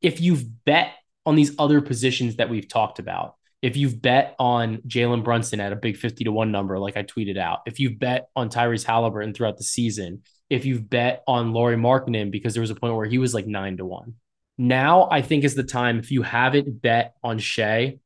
If 0.02 0.20
you've 0.20 0.44
bet 0.66 0.94
on 1.24 1.36
these 1.36 1.54
other 1.60 1.82
positions 1.82 2.38
that 2.38 2.50
we've 2.50 2.68
talked 2.68 2.98
about, 2.98 3.36
if 3.62 3.78
you've 3.78 4.02
bet 4.02 4.36
on 4.40 4.78
Jalen 4.88 5.24
Brunson 5.24 5.60
at 5.60 5.72
a 5.72 5.76
big 5.76 5.98
50 5.98 6.24
to 6.24 6.32
1 6.32 6.52
number, 6.52 6.80
like 6.80 6.98
I 6.98 7.04
tweeted 7.04 7.38
out, 7.38 7.60
if 7.68 7.80
you've 7.80 8.00
bet 8.00 8.30
on 8.36 8.50
Tyrese 8.50 8.86
Halliburton 8.86 9.36
throughout 9.36 9.58
the 9.58 9.64
season, 9.64 10.24
if 10.50 10.66
you've 10.66 10.90
bet 10.90 11.24
on 11.28 11.54
Lauri 11.54 11.76
Markkanen 11.76 12.32
because 12.32 12.56
there 12.56 12.62
was 12.62 12.72
a 12.72 12.76
point 12.76 12.96
where 12.96 13.06
he 13.06 13.20
was 13.20 13.36
like 13.36 13.46
9 13.46 13.78
to 13.78 13.86
1. 13.86 14.16
Now 14.58 15.08
I 15.12 15.22
think 15.22 15.44
is 15.44 15.54
the 15.54 15.64
time 15.64 16.00
if 16.00 16.10
you 16.10 16.24
haven't 16.24 16.82
bet 16.82 17.14
on 17.24 17.38
Shai 17.38 18.00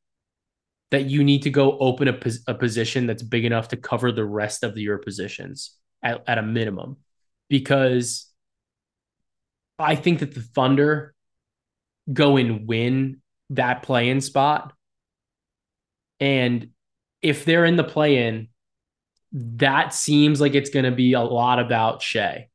that 0.92 1.06
you 1.06 1.24
need 1.24 1.44
to 1.44 1.50
go 1.50 1.78
open 1.80 2.10
a, 2.10 2.20
a 2.48 2.54
position 2.54 3.08
that's 3.08 3.24
big 3.24 3.46
enough 3.46 3.70
to 3.70 3.78
cover 3.78 4.12
the 4.12 4.26
rest 4.26 4.64
of 4.64 4.78
your 4.78 4.98
positions 4.98 5.78
at, 6.04 6.24
at 6.28 6.38
a 6.38 6.44
minimum 6.44 6.98
because 7.50 8.28
I 9.80 9.96
think 9.96 10.20
that 10.20 10.34
the 10.34 10.42
Thunder 10.42 11.16
go 12.12 12.38
and 12.38 12.68
win 12.68 13.22
that 13.52 13.84
play 13.84 14.10
in 14.10 14.22
spot. 14.22 14.74
And 16.20 16.70
if 17.22 17.46
they're 17.46 17.66
in 17.66 17.76
the 17.76 17.84
play 17.84 18.28
in, 18.28 18.50
that 19.32 19.94
seems 19.94 20.40
like 20.40 20.54
it's 20.54 20.70
going 20.70 20.86
to 20.86 20.92
be 20.92 21.14
a 21.14 21.22
lot 21.22 21.60
about 21.60 22.02
Shai. 22.02 22.50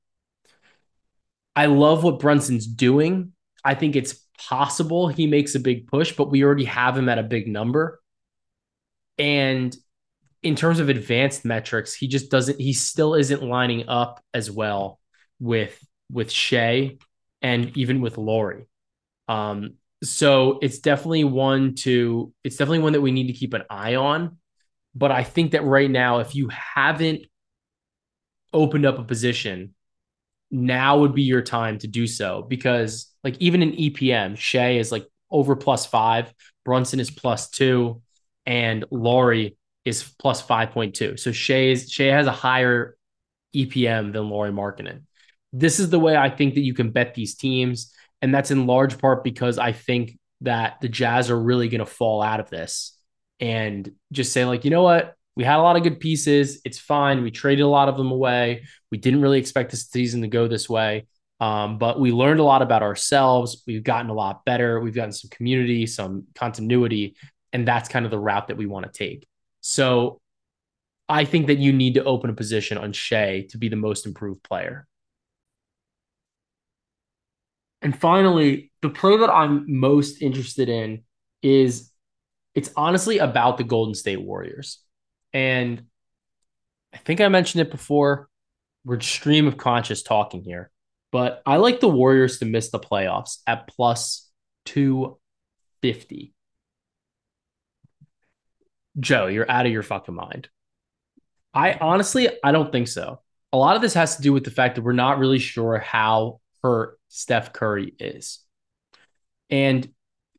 I 1.57 1.67
love 1.67 2.05
what 2.05 2.21
Brunson's 2.21 2.67
doing. 2.67 3.33
I 3.65 3.75
think 3.75 3.97
it's 3.97 4.15
possible 4.39 5.09
he 5.09 5.27
makes 5.27 5.55
a 5.57 5.61
big 5.61 5.89
push, 5.89 6.13
but 6.13 6.31
we 6.31 6.45
already 6.45 6.67
have 6.67 6.97
him 6.97 7.09
at 7.09 7.19
a 7.19 7.25
big 7.25 7.49
number. 7.49 8.01
And 9.19 9.77
in 10.43 10.55
terms 10.55 10.81
of 10.81 10.89
advanced 10.89 11.45
metrics, 11.45 11.95
he 11.95 12.07
just 12.09 12.31
doesn't. 12.31 12.61
He 12.61 12.73
still 12.73 13.15
isn't 13.15 13.43
lining 13.43 13.89
up 13.89 14.23
as 14.33 14.51
well 14.51 15.01
with 15.41 15.79
with 16.11 16.31
Shai 16.31 16.99
and 17.43 17.77
even 17.77 18.01
with 18.01 18.19
Lauri. 18.19 18.67
Um, 19.29 19.75
so 20.03 20.59
it's 20.63 20.79
definitely 20.79 21.25
one 21.25 21.75
to. 21.77 22.33
It's 22.45 22.57
definitely 22.57 22.81
one 22.81 22.93
that 22.93 23.01
we 23.01 23.11
need 23.11 23.27
to 23.27 23.33
keep 23.33 23.55
an 23.55 23.65
eye 23.69 23.97
on. 23.97 24.39
But 24.95 25.11
I 25.11 25.25
think 25.25 25.53
that 25.53 25.65
right 25.65 25.91
now, 25.91 26.19
if 26.19 26.35
you 26.35 26.49
haven't 26.49 27.27
opened 28.53 28.87
up 28.87 28.99
a 28.99 29.05
position, 29.05 29.75
now 30.51 31.01
would 31.01 31.15
be 31.15 31.23
your 31.23 31.43
time 31.43 31.79
to 31.79 31.87
do 31.87 32.07
so 32.07 32.43
because, 32.43 33.13
like, 33.23 33.37
even 33.39 33.63
in 33.63 33.73
EPM, 33.73 34.37
Shai 34.37 34.77
is 34.77 34.91
like 34.91 35.07
over 35.31 35.57
plus 35.57 35.85
five, 35.85 36.33
Brunson 36.65 37.01
is 37.01 37.11
plus 37.11 37.51
two, 37.51 38.03
and 38.47 38.85
Lauri 38.91 39.58
is 39.89 40.13
plus 40.19 40.43
5.2. 40.43 41.19
So 41.19 41.33
Shai 41.33 41.71
is 41.71 41.91
Shai 41.91 42.05
has 42.05 42.27
a 42.27 42.33
higher 42.33 42.97
EPM 43.55 44.13
than 44.13 44.29
Lauri 44.29 44.51
Markkanen. 44.51 45.03
This 45.53 45.81
is 45.81 45.91
the 45.91 45.99
way 45.99 46.17
I 46.17 46.31
think 46.31 46.55
that 46.55 46.61
you 46.61 46.75
can 46.75 46.91
bet 46.91 47.15
these 47.15 47.35
teams. 47.35 47.93
And 48.21 48.35
that's 48.35 48.51
in 48.51 48.67
large 48.67 48.99
part 48.99 49.25
because 49.25 49.59
I 49.59 49.73
think 49.73 50.19
that 50.43 50.81
the 50.81 50.89
Jazz 50.89 51.31
are 51.31 51.41
really 51.41 51.69
going 51.69 51.81
to 51.81 51.87
fall 51.87 52.23
out 52.23 52.41
of 52.41 52.51
this 52.51 52.97
and 53.41 53.91
just 54.13 54.33
say, 54.33 54.45
like, 54.45 54.65
you 54.65 54.71
know 54.71 54.83
what? 54.83 55.15
We 55.37 55.45
had 55.45 55.59
a 55.59 55.63
lot 55.63 55.77
of 55.77 55.85
good 55.85 56.01
pieces. 56.01 56.61
It's 56.65 56.79
fine. 56.79 57.23
We 57.23 57.31
traded 57.31 57.65
a 57.65 57.69
lot 57.69 57.89
of 57.89 57.97
them 57.97 58.11
away. 58.11 58.65
We 58.91 58.99
didn't 58.99 59.23
really 59.23 59.39
expect 59.39 59.71
this 59.71 59.87
season 59.87 60.23
to 60.23 60.29
go 60.29 60.49
this 60.49 60.69
way. 60.69 61.07
Um, 61.41 61.79
but 61.79 62.01
we 62.01 62.11
learned 62.11 62.41
a 62.41 62.45
lot 62.45 62.63
about 62.63 62.83
ourselves. 62.83 63.63
We've 63.67 63.85
gotten 63.85 64.11
a 64.11 64.15
lot 64.15 64.45
better. 64.45 64.81
We've 64.81 64.95
gotten 64.95 65.13
some 65.13 65.31
community, 65.31 65.87
some 65.87 66.25
continuity, 66.35 67.17
and 67.53 67.67
that's 67.67 67.89
kind 67.89 68.05
of 68.05 68.11
the 68.11 68.19
route 68.19 68.49
that 68.49 68.57
we 68.57 68.67
want 68.67 68.87
to 68.87 68.93
take. 68.93 69.29
So 69.69 70.23
I 71.11 71.27
think 71.27 71.49
that 71.49 71.59
you 71.59 71.75
need 71.75 71.95
to 71.95 72.05
open 72.05 72.31
a 72.31 72.33
position 72.35 72.79
on 72.79 72.95
Shai 72.95 73.47
to 73.51 73.59
be 73.59 73.69
the 73.69 73.77
most 73.77 74.07
improved 74.07 74.43
player. 74.43 74.89
And 77.83 77.97
finally, 77.97 78.73
the 78.81 78.89
play 78.89 79.19
that 79.19 79.29
I'm 79.29 79.67
most 79.69 80.23
interested 80.23 80.71
in 80.71 81.03
is 81.43 81.93
it's 82.55 82.71
honestly 82.79 83.19
about 83.19 83.59
the 83.59 83.65
Golden 83.65 83.95
State 83.95 84.23
Warriors. 84.23 84.83
And 85.35 85.83
I 86.95 86.97
think 86.97 87.21
I 87.21 87.29
mentioned 87.29 87.61
it 87.61 87.71
before. 87.71 88.31
We're 88.87 89.01
stream 89.01 89.47
of 89.47 89.59
conscious 89.59 90.03
talking 90.03 90.43
here, 90.43 90.71
but 91.13 91.43
I 91.45 91.59
like 91.59 91.81
the 91.81 91.89
Warriors 91.89 92.39
to 92.39 92.47
miss 92.47 92.71
the 92.71 92.81
playoffs 92.81 93.37
at 93.47 93.69
plus 93.69 94.31
250. 94.65 96.33
Joe, 98.99 99.27
you're 99.27 99.51
out 99.51 99.67
of 99.67 99.73
your 99.73 99.83
fucking 99.83 100.15
mind. 100.15 100.49
I 101.55 101.75
honestly, 101.75 102.29
I 102.43 102.53
don't 102.53 102.73
think 102.73 102.89
so. 102.89 103.21
A 103.53 103.57
lot 103.57 103.77
of 103.77 103.83
this 103.83 103.95
has 103.95 104.17
to 104.17 104.23
do 104.23 104.33
with 104.33 104.45
the 104.45 104.51
fact 104.51 104.75
that 104.75 104.83
we're 104.83 104.93
not 104.93 105.19
really 105.19 105.39
sure 105.39 105.79
how 105.79 106.41
hurt 106.63 106.99
Steph 107.09 107.53
Curry 107.53 107.95
is. 107.99 108.41
And 109.51 109.89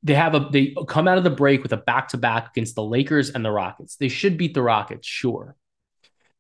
they 0.04 0.14
have 0.14 0.36
a 0.36 0.48
they 0.52 0.76
come 0.88 1.08
out 1.08 1.18
of 1.18 1.24
the 1.24 1.30
break 1.30 1.64
with 1.64 1.74
a 1.74 1.78
back-to-back 1.78 2.52
against 2.52 2.76
the 2.76 2.84
Lakers 2.84 3.32
and 3.32 3.44
the 3.44 3.52
Rockets. 3.52 3.96
They 3.96 4.08
should 4.08 4.38
beat 4.38 4.54
the 4.54 4.62
Rockets, 4.62 5.08
sure. 5.08 5.56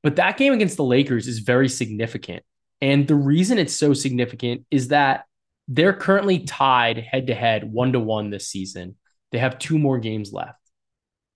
But 0.01 0.15
that 0.17 0.38
game 0.38 0.53
against 0.53 0.77
the 0.77 0.84
Lakers 0.84 1.27
is 1.27 1.39
very 1.39 1.67
significant. 1.67 2.43
And 2.79 3.08
the 3.08 3.15
reason 3.15 3.58
it's 3.58 3.75
so 3.75 3.93
significant 3.93 4.65
is 4.71 4.89
that 4.89 5.25
they're 5.67 5.93
currently 5.93 6.39
tied 6.39 6.99
head 6.99 7.27
to 7.27 7.36
head, 7.36 7.69
one 7.69 7.91
to 7.93 7.99
one 7.99 8.29
this 8.29 8.47
season. 8.47 8.95
They 9.32 9.39
have 9.39 9.60
two 9.60 9.77
more 9.77 9.99
games 9.99 10.32
left 10.32 10.58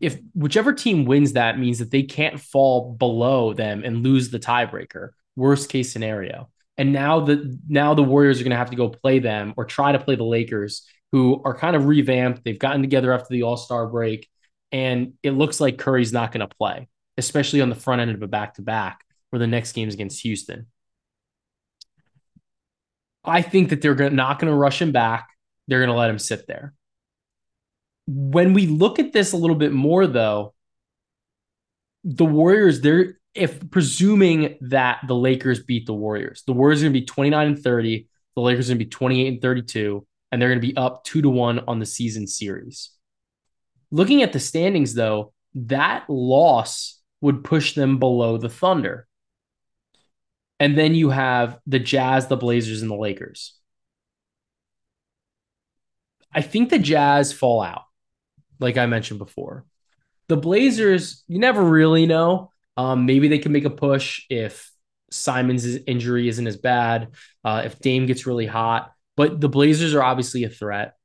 if 0.03 0.19
whichever 0.33 0.73
team 0.73 1.05
wins 1.05 1.33
that 1.33 1.57
means 1.57 1.79
that 1.79 1.91
they 1.91 2.03
can't 2.03 2.39
fall 2.39 2.93
below 2.93 3.53
them 3.53 3.83
and 3.83 4.03
lose 4.03 4.29
the 4.29 4.39
tiebreaker 4.39 5.09
worst 5.35 5.69
case 5.69 5.91
scenario. 5.91 6.49
And 6.77 6.91
now 6.91 7.21
the 7.21 7.59
now 7.67 7.93
the 7.93 8.03
warriors 8.03 8.39
are 8.39 8.43
going 8.43 8.51
to 8.51 8.57
have 8.57 8.71
to 8.71 8.75
go 8.75 8.89
play 8.89 9.19
them 9.19 9.53
or 9.57 9.65
try 9.65 9.91
to 9.91 9.99
play 9.99 10.15
the 10.15 10.23
lakers 10.23 10.87
who 11.11 11.41
are 11.45 11.55
kind 11.55 11.75
of 11.75 11.85
revamped. 11.85 12.43
They've 12.43 12.57
gotten 12.57 12.81
together 12.81 13.13
after 13.13 13.27
the 13.29 13.43
all-star 13.43 13.87
break 13.87 14.27
and 14.71 15.13
it 15.21 15.31
looks 15.31 15.61
like 15.61 15.77
curry's 15.77 16.11
not 16.11 16.31
going 16.31 16.47
to 16.47 16.55
play 16.55 16.87
especially 17.17 17.61
on 17.61 17.69
the 17.69 17.75
front 17.75 18.01
end 18.01 18.11
of 18.11 18.21
a 18.21 18.27
back-to-back 18.27 19.05
where 19.29 19.39
the 19.39 19.47
next 19.47 19.73
game 19.73 19.87
is 19.87 19.93
against 19.93 20.21
houston. 20.21 20.67
I 23.23 23.41
think 23.41 23.69
that 23.69 23.81
they're 23.81 24.09
not 24.09 24.39
going 24.39 24.51
to 24.51 24.57
rush 24.57 24.81
him 24.81 24.91
back. 24.91 25.29
They're 25.67 25.79
going 25.79 25.91
to 25.91 25.95
let 25.95 26.09
him 26.09 26.19
sit 26.19 26.45
there 26.45 26.73
when 28.07 28.53
we 28.53 28.67
look 28.67 28.99
at 28.99 29.13
this 29.13 29.33
a 29.33 29.37
little 29.37 29.55
bit 29.55 29.71
more, 29.71 30.07
though, 30.07 30.53
the 32.03 32.25
Warriors, 32.25 32.81
they're 32.81 33.17
if 33.33 33.71
presuming 33.71 34.57
that 34.61 34.99
the 35.07 35.15
Lakers 35.15 35.63
beat 35.63 35.85
the 35.85 35.93
Warriors, 35.93 36.43
the 36.45 36.53
Warriors 36.53 36.81
are 36.81 36.85
going 36.85 36.93
to 36.93 36.99
be 36.99 37.05
29 37.05 37.47
and 37.47 37.59
30, 37.59 38.07
the 38.35 38.41
Lakers 38.41 38.69
are 38.69 38.73
going 38.73 38.79
to 38.79 38.85
be 38.85 38.89
28 38.89 39.27
and 39.27 39.41
32, 39.41 40.07
and 40.31 40.41
they're 40.41 40.49
going 40.49 40.61
to 40.61 40.67
be 40.67 40.77
up 40.77 41.03
two 41.03 41.21
to 41.21 41.29
one 41.29 41.59
on 41.67 41.79
the 41.79 41.85
season 41.85 42.27
series. 42.27 42.91
Looking 43.91 44.21
at 44.21 44.33
the 44.33 44.39
standings, 44.39 44.93
though, 44.93 45.33
that 45.55 46.09
loss 46.09 46.99
would 47.21 47.43
push 47.43 47.73
them 47.73 47.99
below 47.99 48.37
the 48.37 48.49
Thunder. 48.49 49.07
And 50.59 50.77
then 50.77 50.95
you 50.95 51.09
have 51.09 51.59
the 51.65 51.79
Jazz, 51.79 52.27
the 52.27 52.37
Blazers, 52.37 52.81
and 52.81 52.91
the 52.91 52.95
Lakers. 52.95 53.57
I 56.33 56.41
think 56.41 56.69
the 56.69 56.79
Jazz 56.79 57.31
fall 57.31 57.61
out 57.61 57.82
like 58.59 58.77
I 58.77 58.85
mentioned 58.85 59.19
before. 59.19 59.65
The 60.27 60.37
Blazers, 60.37 61.23
you 61.27 61.39
never 61.39 61.63
really 61.63 62.05
know. 62.05 62.51
Um, 62.77 63.05
maybe 63.05 63.27
they 63.27 63.39
can 63.39 63.51
make 63.51 63.65
a 63.65 63.69
push 63.69 64.25
if 64.29 64.71
Simon's 65.11 65.65
injury 65.65 66.27
isn't 66.27 66.47
as 66.47 66.57
bad, 66.57 67.09
uh, 67.43 67.63
if 67.65 67.79
Dame 67.79 68.05
gets 68.05 68.25
really 68.25 68.47
hot. 68.47 68.91
But 69.15 69.39
the 69.39 69.49
Blazers 69.49 69.93
are 69.93 70.03
obviously 70.03 70.43
a 70.43 70.49
threat. 70.49 70.95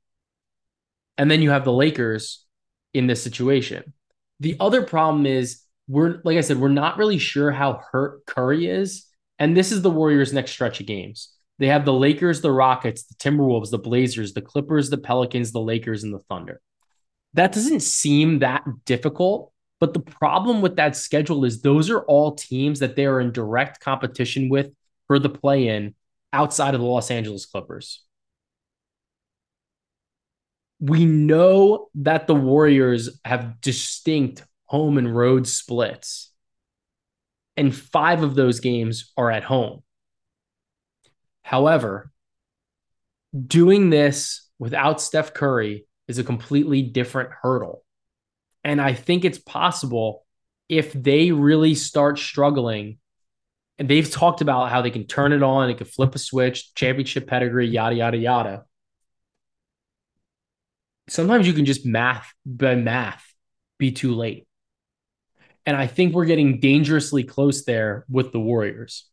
And 1.17 1.29
then 1.29 1.41
you 1.41 1.51
have 1.51 1.65
the 1.65 1.73
Lakers 1.73 2.45
in 2.93 3.07
this 3.07 3.21
situation. 3.21 3.93
The 4.39 4.55
other 4.59 4.83
problem 4.83 5.25
is 5.25 5.61
we're 5.87 6.21
like 6.23 6.37
I 6.37 6.41
said, 6.41 6.59
we're 6.59 6.69
not 6.69 6.97
really 6.97 7.17
sure 7.17 7.51
how 7.51 7.81
hurt 7.91 8.25
Curry 8.25 8.67
is. 8.67 9.05
And 9.37 9.55
this 9.55 9.71
is 9.71 9.81
the 9.81 9.91
Warriors' 9.91 10.33
next 10.33 10.51
stretch 10.51 10.79
of 10.79 10.85
games. 10.85 11.33
They 11.59 11.67
have 11.67 11.83
the 11.83 11.93
Lakers, 11.93 12.41
the 12.41 12.51
Rockets, 12.51 13.03
the 13.03 13.15
Timberwolves, 13.15 13.69
the 13.69 13.77
Blazers, 13.77 14.33
the 14.33 14.41
Clippers, 14.41 14.89
the 14.89 14.97
Pelicans, 14.97 15.51
the 15.51 15.59
Lakers, 15.59 16.03
and 16.03 16.13
the 16.13 16.19
Thunder 16.29 16.61
that 17.33 17.51
doesn't 17.51 17.81
seem 17.81 18.39
that 18.39 18.63
difficult. 18.85 19.51
But 19.79 19.93
the 19.93 19.99
problem 19.99 20.61
with 20.61 20.75
that 20.75 20.95
schedule 20.95 21.45
is 21.45 21.61
those 21.61 21.89
are 21.89 22.01
all 22.01 22.35
teams 22.35 22.79
that 22.79 22.95
they 22.95 23.05
are 23.05 23.21
in 23.21 23.31
direct 23.31 23.79
competition 23.79 24.49
with 24.49 24.71
for 25.07 25.19
the 25.19 25.29
play 25.29 25.67
in 25.69 25.95
outside 26.33 26.73
of 26.73 26.81
the 26.81 26.87
Los 26.87 27.11
Angeles 27.11 27.45
Clippers. 27.45 28.03
We 30.81 31.05
know 31.05 31.87
that 31.95 32.27
the 32.27 32.35
Warriors 32.35 33.19
have 33.25 33.61
distinct 33.61 34.43
home 34.65 34.97
and 34.97 35.15
road 35.15 35.47
splits, 35.47 36.31
and 37.57 37.75
five 37.75 38.23
of 38.23 38.35
those 38.35 38.59
games 38.59 39.11
are 39.17 39.31
at 39.31 39.43
home. 39.43 39.83
However, 41.41 42.11
doing 43.35 43.89
this 43.89 44.47
without 44.57 45.01
Steph 45.01 45.33
Curry 45.33 45.85
is 46.09 46.17
a 46.17 46.23
completely 46.23 46.81
different 46.81 47.29
hurdle. 47.41 47.85
And 48.65 48.81
I 48.81 48.93
think 48.93 49.23
it's 49.23 49.37
possible 49.37 50.25
if 50.67 50.91
they 50.91 51.31
really 51.31 51.75
start 51.75 52.19
struggling, 52.19 52.97
and 53.77 53.87
they've 53.87 54.09
talked 54.09 54.41
about 54.41 54.69
how 54.69 54.81
they 54.81 54.89
can 54.89 55.05
turn 55.05 55.31
it 55.31 55.41
on, 55.41 55.67
they 55.67 55.75
can 55.75 55.85
flip 55.85 56.13
a 56.15 56.19
switch, 56.19 56.73
championship 56.75 57.27
pedigree, 57.27 57.67
yada, 57.67 57.95
yada, 57.95 58.17
yada. 58.17 58.65
Sometimes 61.07 61.47
you 61.47 61.53
can 61.53 61.65
just 61.65 61.85
math 61.85 62.33
by 62.45 62.75
math 62.75 63.23
be 63.77 63.91
too 63.91 64.13
late. 64.13 64.47
And 65.65 65.77
I 65.77 65.87
think 65.87 66.13
we're 66.13 66.25
getting 66.25 66.59
dangerously 66.59 67.23
close 67.23 67.63
there 67.63 68.05
with 68.09 68.31
the 68.31 68.39
Warriors. 68.39 69.05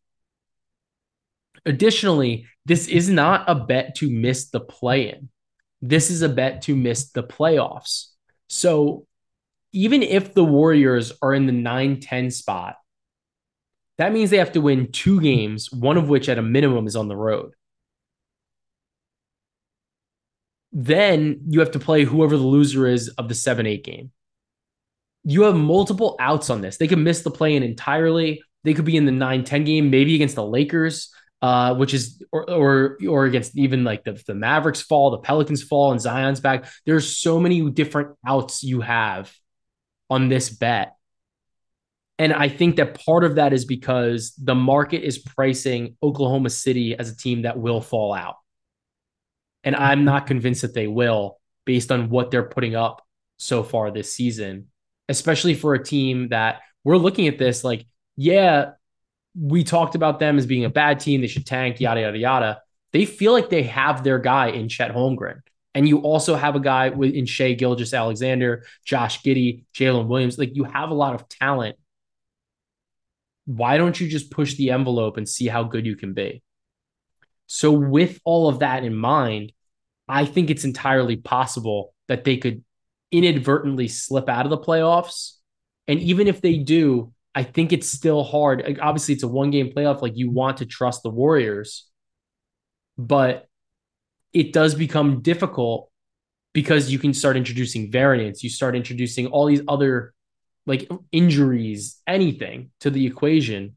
Additionally, 1.65 2.47
this 2.65 2.89
is 2.89 3.09
not 3.11 3.45
a 3.49 3.55
bet 3.55 3.97
to 3.97 4.11
miss 4.11 4.51
the 4.51 4.61
play 4.61 5.11
in. 5.11 5.29
This 5.83 6.11
is 6.11 6.23
a 6.23 6.29
bet 6.29 6.63
to 6.63 6.75
miss 6.75 7.11
the 7.11 7.23
playoffs. 7.23 8.09
So 8.49 9.07
even 9.73 10.03
if 10.03 10.35
the 10.35 10.45
Warriors 10.45 11.13
are 11.21 11.35
in 11.35 11.47
the 11.47 11.53
9 11.53 12.01
10 12.01 12.31
spot, 12.31 12.77
that 13.99 14.13
means 14.13 14.31
they 14.31 14.39
have 14.39 14.53
to 14.53 14.61
win 14.61 14.93
two 14.93 15.21
games, 15.21 15.73
one 15.73 15.97
of 15.97 16.09
which 16.09 16.29
at 16.29 16.39
a 16.39 16.43
minimum 16.43 16.87
is 16.87 16.97
on 16.97 17.09
the 17.09 17.17
road. 17.17 17.53
Then 20.73 21.41
you 21.49 21.61
have 21.61 21.71
to 21.73 21.79
play 21.79 22.05
whoever 22.05 22.37
the 22.37 22.43
loser 22.43 22.87
is 22.87 23.09
of 23.11 23.29
the 23.29 23.35
7 23.35 23.67
8 23.67 23.85
game. 23.85 24.13
You 25.25 25.43
have 25.43 25.57
multiple 25.57 26.17
outs 26.21 26.51
on 26.51 26.61
this. 26.61 26.77
They 26.77 26.87
could 26.87 26.99
miss 26.99 27.23
the 27.23 27.31
play 27.31 27.57
in 27.57 27.63
entirely. 27.63 28.43
They 28.65 28.75
could 28.75 28.85
be 28.85 28.97
in 28.97 29.07
the 29.07 29.13
9 29.13 29.45
10 29.45 29.65
game, 29.65 29.91
maybe 29.91 30.15
against 30.15 30.35
the 30.35 30.45
Lakers 30.45 31.11
uh, 31.43 31.75
which 31.75 31.95
is 31.95 32.23
or, 32.33 32.51
or 32.51 32.99
or 33.09 33.27
against 33.27 33.57
even 33.57 33.85
like 33.85 34.05
the, 34.05 34.21
the 34.27 34.35
Mavericks 34.35 34.81
fall, 34.81 35.11
the 35.11 35.19
Pelicans 35.19 35.63
fall, 35.63 35.93
and 35.93 36.01
Zion's 36.01 36.41
back. 36.41 36.67
There's 36.85 37.17
so 37.17 37.39
many 37.39 37.71
different 37.71 38.17
outs 38.27 38.63
you 38.63 38.81
have 38.81 39.33
on 40.09 40.29
this 40.29 40.51
bet. 40.51 40.95
And 42.19 42.33
I 42.33 42.49
think 42.49 42.77
that 42.77 43.05
part 43.05 43.25
of 43.25 43.35
that 43.35 43.53
is 43.53 43.67
because 43.67 44.33
the 44.43 44.55
market 44.55 45.03
is 45.03 45.19
pricing 45.19 45.97
Oklahoma 46.03 46.49
City 46.49 46.97
as 46.97 47.11
a 47.11 47.17
team 47.17 47.43
that 47.43 47.59
will 47.59 47.83
fall 47.83 48.15
out. 48.15 48.37
And 49.65 49.77
I'm 49.77 50.05
not 50.05 50.27
convinced 50.27 50.63
that 50.63 50.73
they 50.73 50.87
will 50.87 51.39
based 51.67 51.93
on 51.93 52.09
what 52.09 52.31
they're 52.31 52.49
putting 52.49 52.75
up 52.75 53.03
so 53.37 53.63
far 53.63 53.91
this 53.91 54.15
season, 54.15 54.69
especially 55.09 55.55
for 55.55 55.75
a 55.75 55.83
team 55.83 56.29
that 56.29 56.61
we're 56.85 56.97
looking 56.97 57.29
at 57.29 57.37
this 57.37 57.65
like, 57.65 57.85
yeah, 58.17 58.71
we 59.39 59.65
talked 59.65 59.95
about 59.95 60.19
them 60.19 60.39
as 60.39 60.47
being 60.47 60.65
a 60.65 60.71
bad 60.71 61.01
team. 61.01 61.21
They 61.21 61.27
should 61.27 61.47
tank, 61.47 61.81
yada, 61.81 62.01
yada, 62.01 62.19
yada. 62.19 62.63
They 62.93 63.05
feel 63.05 63.33
like 63.33 63.51
they 63.51 63.65
have 63.65 64.03
their 64.03 64.19
guy 64.19 64.49
in 64.49 64.69
Chet 64.69 64.95
Holmgren. 64.95 65.41
And 65.75 65.87
you 65.87 65.99
also 65.99 66.37
have 66.37 66.57
a 66.57 66.61
guy 66.61 66.89
in 66.89 67.27
Shai 67.27 67.53
Gilgeous 67.53 67.93
Alexander, 67.93 68.65
Josh 68.85 69.23
Giddey, 69.23 69.65
Jalen 69.75 70.07
Williams. 70.07 70.39
Like 70.39 70.57
you 70.57 70.65
have 70.65 70.91
a 70.91 70.95
lot 70.95 71.15
of 71.15 71.29
talent. 71.29 71.77
Why 73.45 73.77
don't 73.77 74.01
you 74.01 74.09
just 74.09 74.31
push 74.31 74.55
the 74.55 74.71
envelope 74.71 75.19
and 75.19 75.29
see 75.29 75.47
how 75.49 75.65
good 75.65 75.85
you 75.85 75.95
can 75.95 76.15
be? 76.15 76.43
So, 77.47 77.71
with 77.71 78.21
all 78.25 78.49
of 78.49 78.61
that 78.61 78.85
in 78.85 78.95
mind, 78.95 79.53
I 80.09 80.25
think 80.25 80.51
it's 80.51 80.65
entirely 80.65 81.17
possible 81.17 81.95
that 82.09 82.25
they 82.25 82.39
could 82.39 82.65
inadvertently 83.13 83.89
slip 83.89 84.29
out 84.29 84.47
of 84.47 84.51
the 84.51 84.59
playoffs. 84.59 85.35
And 85.87 86.01
even 86.01 86.27
if 86.27 86.41
they 86.41 86.57
do, 86.57 87.13
I 87.37 87.43
think 87.43 87.75
it's 87.75 87.89
still 87.89 88.25
hard. 88.25 88.79
Obviously, 88.81 89.13
it's 89.13 89.23
a 89.23 89.29
one 89.29 89.51
game 89.51 89.71
playoff. 89.71 90.01
Like 90.01 90.17
you 90.17 90.31
want 90.31 90.57
to 90.57 90.67
trust 90.67 91.03
the 91.03 91.11
Warriors, 91.11 91.87
but 92.97 93.47
it 94.33 94.55
does 94.55 94.75
become 94.75 95.21
difficult 95.21 95.91
because 96.55 96.91
you 96.91 96.99
can 96.99 97.13
start 97.13 97.37
introducing 97.37 97.93
variants. 97.93 98.43
You 98.43 98.49
start 98.49 98.75
introducing 98.75 99.27
all 99.27 99.45
these 99.45 99.61
other 99.69 100.15
like 100.65 100.91
injuries, 101.13 102.01
anything 102.07 102.71
to 102.81 102.91
the 102.91 103.07
equation. 103.07 103.77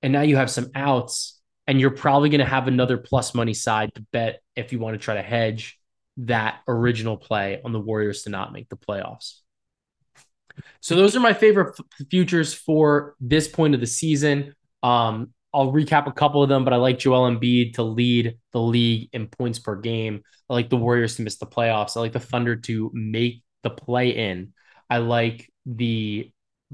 And 0.00 0.12
now 0.12 0.22
you 0.22 0.36
have 0.36 0.50
some 0.50 0.70
outs, 0.76 1.40
and 1.66 1.80
you're 1.80 1.90
probably 1.90 2.28
going 2.28 2.38
to 2.38 2.46
have 2.46 2.68
another 2.68 2.98
plus 2.98 3.34
money 3.34 3.54
side 3.54 3.92
to 3.96 4.02
bet 4.12 4.40
if 4.54 4.72
you 4.72 4.78
want 4.78 4.94
to 4.94 5.04
try 5.04 5.14
to 5.16 5.22
hedge 5.22 5.76
that 6.18 6.60
original 6.68 7.16
play 7.16 7.60
on 7.64 7.72
the 7.72 7.80
Warriors 7.80 8.22
to 8.22 8.30
not 8.30 8.52
make 8.52 8.68
the 8.68 8.76
playoffs. 8.76 9.40
So 10.80 10.94
those 10.94 11.16
are 11.16 11.20
my 11.20 11.32
favorite 11.32 11.78
f- 11.78 12.06
futures 12.10 12.54
for 12.54 13.14
this 13.20 13.48
point 13.48 13.74
of 13.74 13.80
the 13.80 13.86
season. 13.86 14.54
Um, 14.82 15.30
I'll 15.52 15.72
recap 15.72 16.06
a 16.06 16.12
couple 16.12 16.42
of 16.42 16.48
them, 16.48 16.64
but 16.64 16.72
I 16.72 16.76
like 16.76 16.98
Joel 16.98 17.30
Embiid 17.30 17.74
to 17.74 17.82
lead 17.82 18.38
the 18.52 18.60
league 18.60 19.08
in 19.12 19.26
points 19.26 19.58
per 19.58 19.76
game. 19.76 20.22
I 20.50 20.54
like 20.54 20.68
the 20.70 20.76
Warriors 20.76 21.16
to 21.16 21.22
miss 21.22 21.38
the 21.38 21.46
playoffs. 21.46 21.96
I 21.96 22.00
like 22.00 22.12
the 22.12 22.20
Thunder 22.20 22.56
to 22.56 22.90
make 22.92 23.42
the 23.62 23.70
play 23.70 24.10
in. 24.10 24.52
I 24.90 24.98
like 24.98 25.50
the 25.64 26.30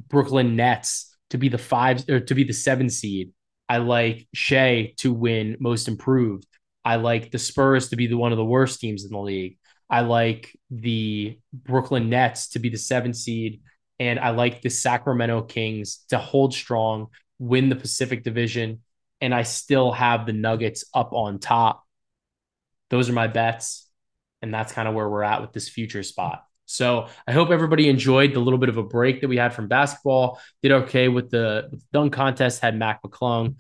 Brooklyn 0.08 0.56
Nets 0.56 1.14
to 1.30 1.38
be 1.38 1.48
the 1.48 1.58
five 1.58 2.08
or 2.08 2.20
to 2.20 2.34
be 2.34 2.44
the 2.44 2.52
seven 2.52 2.90
seed. 2.90 3.32
I 3.68 3.78
like 3.78 4.26
Shai 4.34 4.94
to 4.98 5.12
win 5.12 5.56
most 5.60 5.88
improved. 5.88 6.46
I 6.84 6.96
like 6.96 7.30
the 7.30 7.38
Spurs 7.38 7.88
to 7.90 7.96
be 7.96 8.06
the 8.06 8.16
one 8.16 8.32
of 8.32 8.38
the 8.38 8.44
worst 8.44 8.80
teams 8.80 9.04
in 9.04 9.12
the 9.12 9.18
league. 9.18 9.58
I 9.88 10.00
like 10.00 10.58
the 10.70 11.38
Brooklyn 11.52 12.10
Nets 12.10 12.48
to 12.50 12.58
be 12.58 12.68
the 12.68 12.78
seven 12.78 13.14
seed. 13.14 13.60
And 14.02 14.18
I 14.18 14.30
like 14.30 14.62
the 14.62 14.68
Sacramento 14.68 15.42
Kings 15.42 15.98
to 16.08 16.18
hold 16.18 16.52
strong, 16.52 17.06
win 17.38 17.68
the 17.68 17.76
Pacific 17.76 18.24
Division. 18.24 18.80
And 19.20 19.32
I 19.32 19.44
still 19.44 19.92
have 19.92 20.26
the 20.26 20.32
Nuggets 20.32 20.84
up 20.92 21.12
on 21.12 21.38
top. 21.38 21.84
Those 22.90 23.08
are 23.08 23.12
my 23.12 23.28
bets. 23.28 23.88
And 24.42 24.52
that's 24.52 24.72
kind 24.72 24.88
of 24.88 24.94
where 24.94 25.08
we're 25.08 25.22
at 25.22 25.40
with 25.40 25.52
this 25.52 25.68
future 25.68 26.02
spot. 26.02 26.44
So 26.66 27.06
I 27.28 27.32
hope 27.32 27.50
everybody 27.50 27.88
enjoyed 27.88 28.34
the 28.34 28.40
little 28.40 28.58
bit 28.58 28.70
of 28.70 28.76
a 28.76 28.82
break 28.82 29.20
that 29.20 29.28
we 29.28 29.36
had 29.36 29.54
from 29.54 29.68
basketball. 29.68 30.40
Did 30.64 30.72
okay 30.72 31.06
with 31.06 31.30
the, 31.30 31.68
with 31.70 31.78
the 31.82 31.86
dunk 31.92 32.12
contest, 32.12 32.60
had 32.60 32.76
Mac 32.76 33.04
McClung 33.04 33.54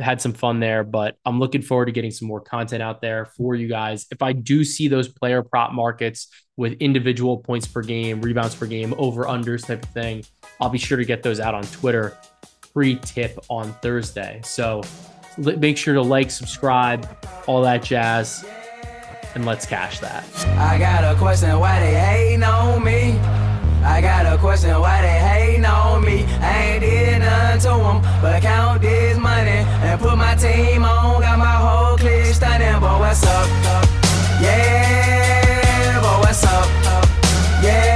had 0.00 0.20
some 0.20 0.32
fun 0.32 0.60
there, 0.60 0.82
but 0.82 1.16
I'm 1.24 1.38
looking 1.38 1.62
forward 1.62 1.86
to 1.86 1.92
getting 1.92 2.10
some 2.10 2.26
more 2.26 2.40
content 2.40 2.82
out 2.82 3.00
there 3.00 3.26
for 3.36 3.54
you 3.54 3.68
guys. 3.68 4.06
If 4.10 4.22
I 4.22 4.32
do 4.32 4.64
see 4.64 4.88
those 4.88 5.08
player 5.08 5.42
prop 5.42 5.72
markets 5.72 6.28
with 6.56 6.72
individual 6.74 7.38
points 7.38 7.66
per 7.66 7.82
game, 7.82 8.20
rebounds 8.20 8.54
per 8.54 8.66
game, 8.66 8.94
over 8.98 9.24
unders 9.24 9.66
type 9.66 9.82
of 9.82 9.88
thing, 9.90 10.24
I'll 10.60 10.68
be 10.68 10.78
sure 10.78 10.98
to 10.98 11.04
get 11.04 11.22
those 11.22 11.40
out 11.40 11.54
on 11.54 11.64
Twitter. 11.64 12.16
Free 12.72 12.96
tip 12.96 13.38
on 13.48 13.72
Thursday. 13.74 14.40
So 14.44 14.82
make 15.38 15.76
sure 15.78 15.94
to 15.94 16.02
like, 16.02 16.30
subscribe, 16.30 17.08
all 17.46 17.62
that 17.62 17.82
jazz, 17.82 18.44
and 19.34 19.44
let's 19.46 19.66
cash 19.66 20.00
that. 20.00 20.24
I 20.58 20.78
got 20.78 21.04
a 21.04 21.16
question 21.18 21.58
why 21.58 21.80
they 21.80 21.94
hating 21.94 22.42
on 22.42 22.82
me. 22.82 23.43
I 23.84 24.00
got 24.00 24.24
a 24.26 24.38
question 24.38 24.78
why 24.80 25.02
they 25.02 25.18
hating 25.28 25.64
on 25.64 26.04
me. 26.04 26.24
I 26.40 26.62
ain't 26.64 26.80
did 26.80 27.18
nothing 27.20 27.60
to 27.60 27.68
them, 27.84 28.00
but 28.22 28.42
count 28.42 28.80
this 28.80 29.18
money 29.18 29.60
and 29.86 30.00
put 30.00 30.16
my 30.16 30.34
team 30.34 30.84
on. 30.84 31.20
Got 31.20 31.38
my 31.38 31.56
whole 31.64 31.96
clique 31.98 32.34
stunning, 32.34 32.80
boy, 32.80 32.98
what's 32.98 33.24
up? 33.24 33.46
Yeah, 34.40 36.00
boy, 36.00 36.18
what's 36.26 36.44
up? 36.44 36.66
Yeah. 37.62 37.93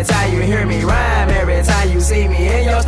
Every 0.00 0.14
time 0.14 0.32
you 0.32 0.40
hear 0.40 0.66
me 0.66 0.82
rhyme, 0.82 1.28
every 1.28 1.62
time 1.62 1.90
you 1.90 2.00
see 2.00 2.26
me 2.26 2.48
in 2.48 2.64
your 2.64 2.82